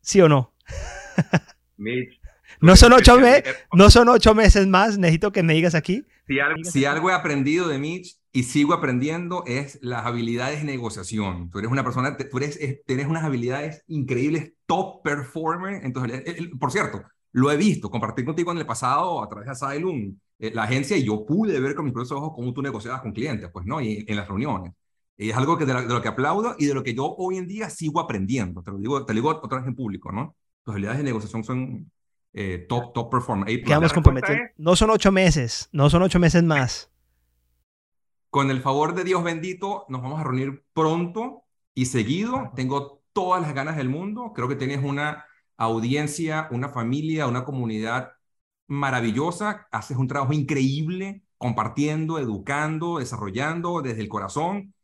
[0.00, 0.52] ¿Sí o no?
[1.76, 2.20] Mitch,
[2.60, 6.04] no son, ocho meses, no son ocho meses más, necesito que me digas aquí.
[6.64, 11.50] Si algo, he aprendido de Mitch y sigo aprendiendo es las habilidades de negociación.
[11.50, 15.84] Tú eres una persona, tú eres, tienes unas habilidades increíbles, top performer.
[15.84, 16.24] Entonces,
[16.58, 20.50] por cierto, lo he visto, compartir contigo en el pasado a través de Asylum, eh,
[20.54, 23.50] la agencia, y yo pude ver con mis propios ojos cómo tú negociabas con clientes,
[23.52, 23.80] pues, ¿no?
[23.80, 24.72] Y en las reuniones.
[25.16, 27.46] Y es algo que de, lo, que aplaudo y de lo que yo hoy en
[27.46, 28.62] día sigo aprendiendo.
[28.62, 30.34] Te lo digo, te lo digo otra vez en público, ¿no?
[30.64, 31.92] Tus habilidades de negociación son
[32.32, 33.62] eh, top, top performer.
[33.62, 34.38] Quedamos comprometidos.
[34.56, 36.90] No son ocho meses, no son ocho meses más.
[38.30, 41.42] Con el favor de Dios bendito, nos vamos a reunir pronto
[41.74, 42.50] y seguido.
[42.56, 44.32] Tengo todas las ganas del mundo.
[44.34, 45.26] Creo que tienes una
[45.60, 48.12] audiencia, una familia, una comunidad
[48.66, 49.68] maravillosa.
[49.72, 54.74] Haces un trabajo increíble compartiendo, educando, desarrollando desde el corazón.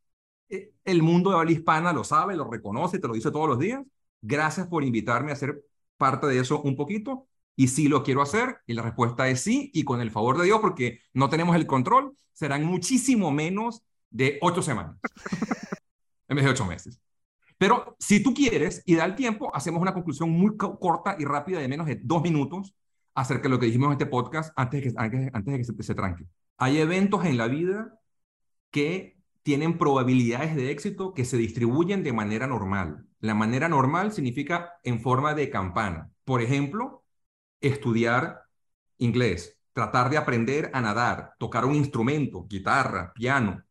[0.49, 3.59] Eh, el mundo de habla hispana lo sabe, lo reconoce, te lo dice todos los
[3.59, 3.83] días.
[4.23, 5.65] Gracias por invitarme a ser
[5.97, 8.59] parte de eso un poquito y sí lo quiero hacer?
[8.67, 11.67] Y la respuesta es sí, y con el favor de Dios, porque no tenemos el
[11.67, 14.99] control, serán muchísimo menos de ocho semanas,
[16.29, 17.01] en vez de ocho meses.
[17.59, 21.59] Pero si tú quieres y da el tiempo, hacemos una conclusión muy corta y rápida
[21.59, 22.75] de menos de dos minutos
[23.15, 25.83] acerca de lo que dijimos en este podcast antes de que, antes, de que se,
[25.83, 26.27] se tranque.
[26.59, 27.99] Hay eventos en la vida
[28.71, 33.07] que tienen probabilidades de éxito que se distribuyen de manera normal.
[33.21, 36.11] La manera normal significa en forma de campana.
[36.25, 37.05] Por ejemplo,
[37.61, 38.43] estudiar
[38.99, 43.63] inglés, tratar de aprender a nadar, tocar un instrumento, guitarra, piano,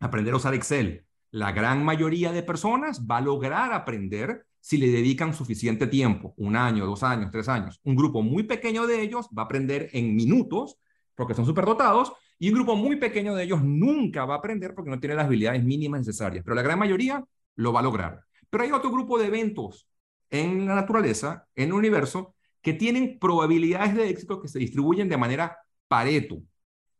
[0.00, 1.06] aprender a usar Excel.
[1.30, 6.56] La gran mayoría de personas va a lograr aprender si le dedican suficiente tiempo, un
[6.56, 7.80] año, dos años, tres años.
[7.84, 10.76] Un grupo muy pequeño de ellos va a aprender en minutos
[11.14, 14.90] porque son superdotados y un grupo muy pequeño de ellos nunca va a aprender porque
[14.90, 17.24] no tiene las habilidades mínimas necesarias, pero la gran mayoría
[17.56, 18.22] lo va a lograr.
[18.48, 19.86] Pero hay otro grupo de eventos
[20.30, 25.16] en la naturaleza, en el universo, que tienen probabilidades de éxito que se distribuyen de
[25.16, 25.58] manera
[25.88, 26.42] pareto.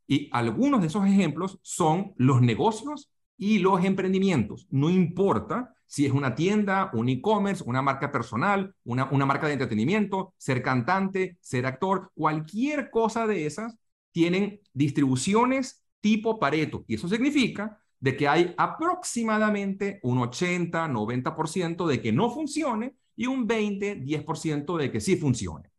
[0.06, 3.10] Y algunos de esos ejemplos son los negocios
[3.40, 4.66] y los emprendimientos.
[4.70, 9.54] No importa si es una tienda, un e-commerce, una marca personal, una, una marca de
[9.54, 13.76] entretenimiento, ser cantante, ser actor, cualquier cosa de esas
[14.12, 16.84] tienen distribuciones tipo Pareto.
[16.86, 23.26] Y eso significa de que hay aproximadamente un 80, 90% de que no funcione y
[23.26, 25.70] un 20, 10% de que sí funcione.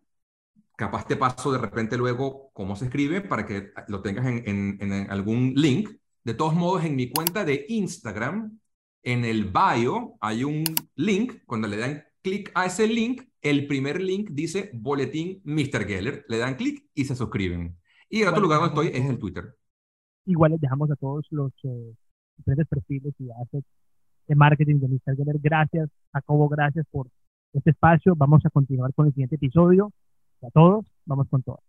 [0.76, 5.12] Capaz te paso de repente luego cómo se escribe para que lo tengas en, en
[5.12, 5.90] algún link.
[6.24, 8.60] De todos modos, en mi cuenta de Instagram,
[9.04, 10.64] en el bio hay un
[10.96, 11.44] link.
[11.46, 15.88] Cuando le dan clic a ese link, el primer link dice Boletín Mr.
[15.88, 16.26] Geller.
[16.28, 17.78] Le dan clic y se suscriben.
[18.10, 19.56] Y el otro lugar donde estoy es el Twitter.
[20.26, 21.94] Igual les dejamos a todos los eh,
[22.38, 23.68] diferentes perfiles y assets
[24.28, 25.16] de marketing de Mr.
[25.16, 25.40] Geller.
[25.40, 27.08] Gracias, Jacobo, gracias por
[27.54, 28.16] este espacio.
[28.16, 29.92] Vamos a continuar con el siguiente episodio.
[30.42, 31.60] A todos, vamos con todo.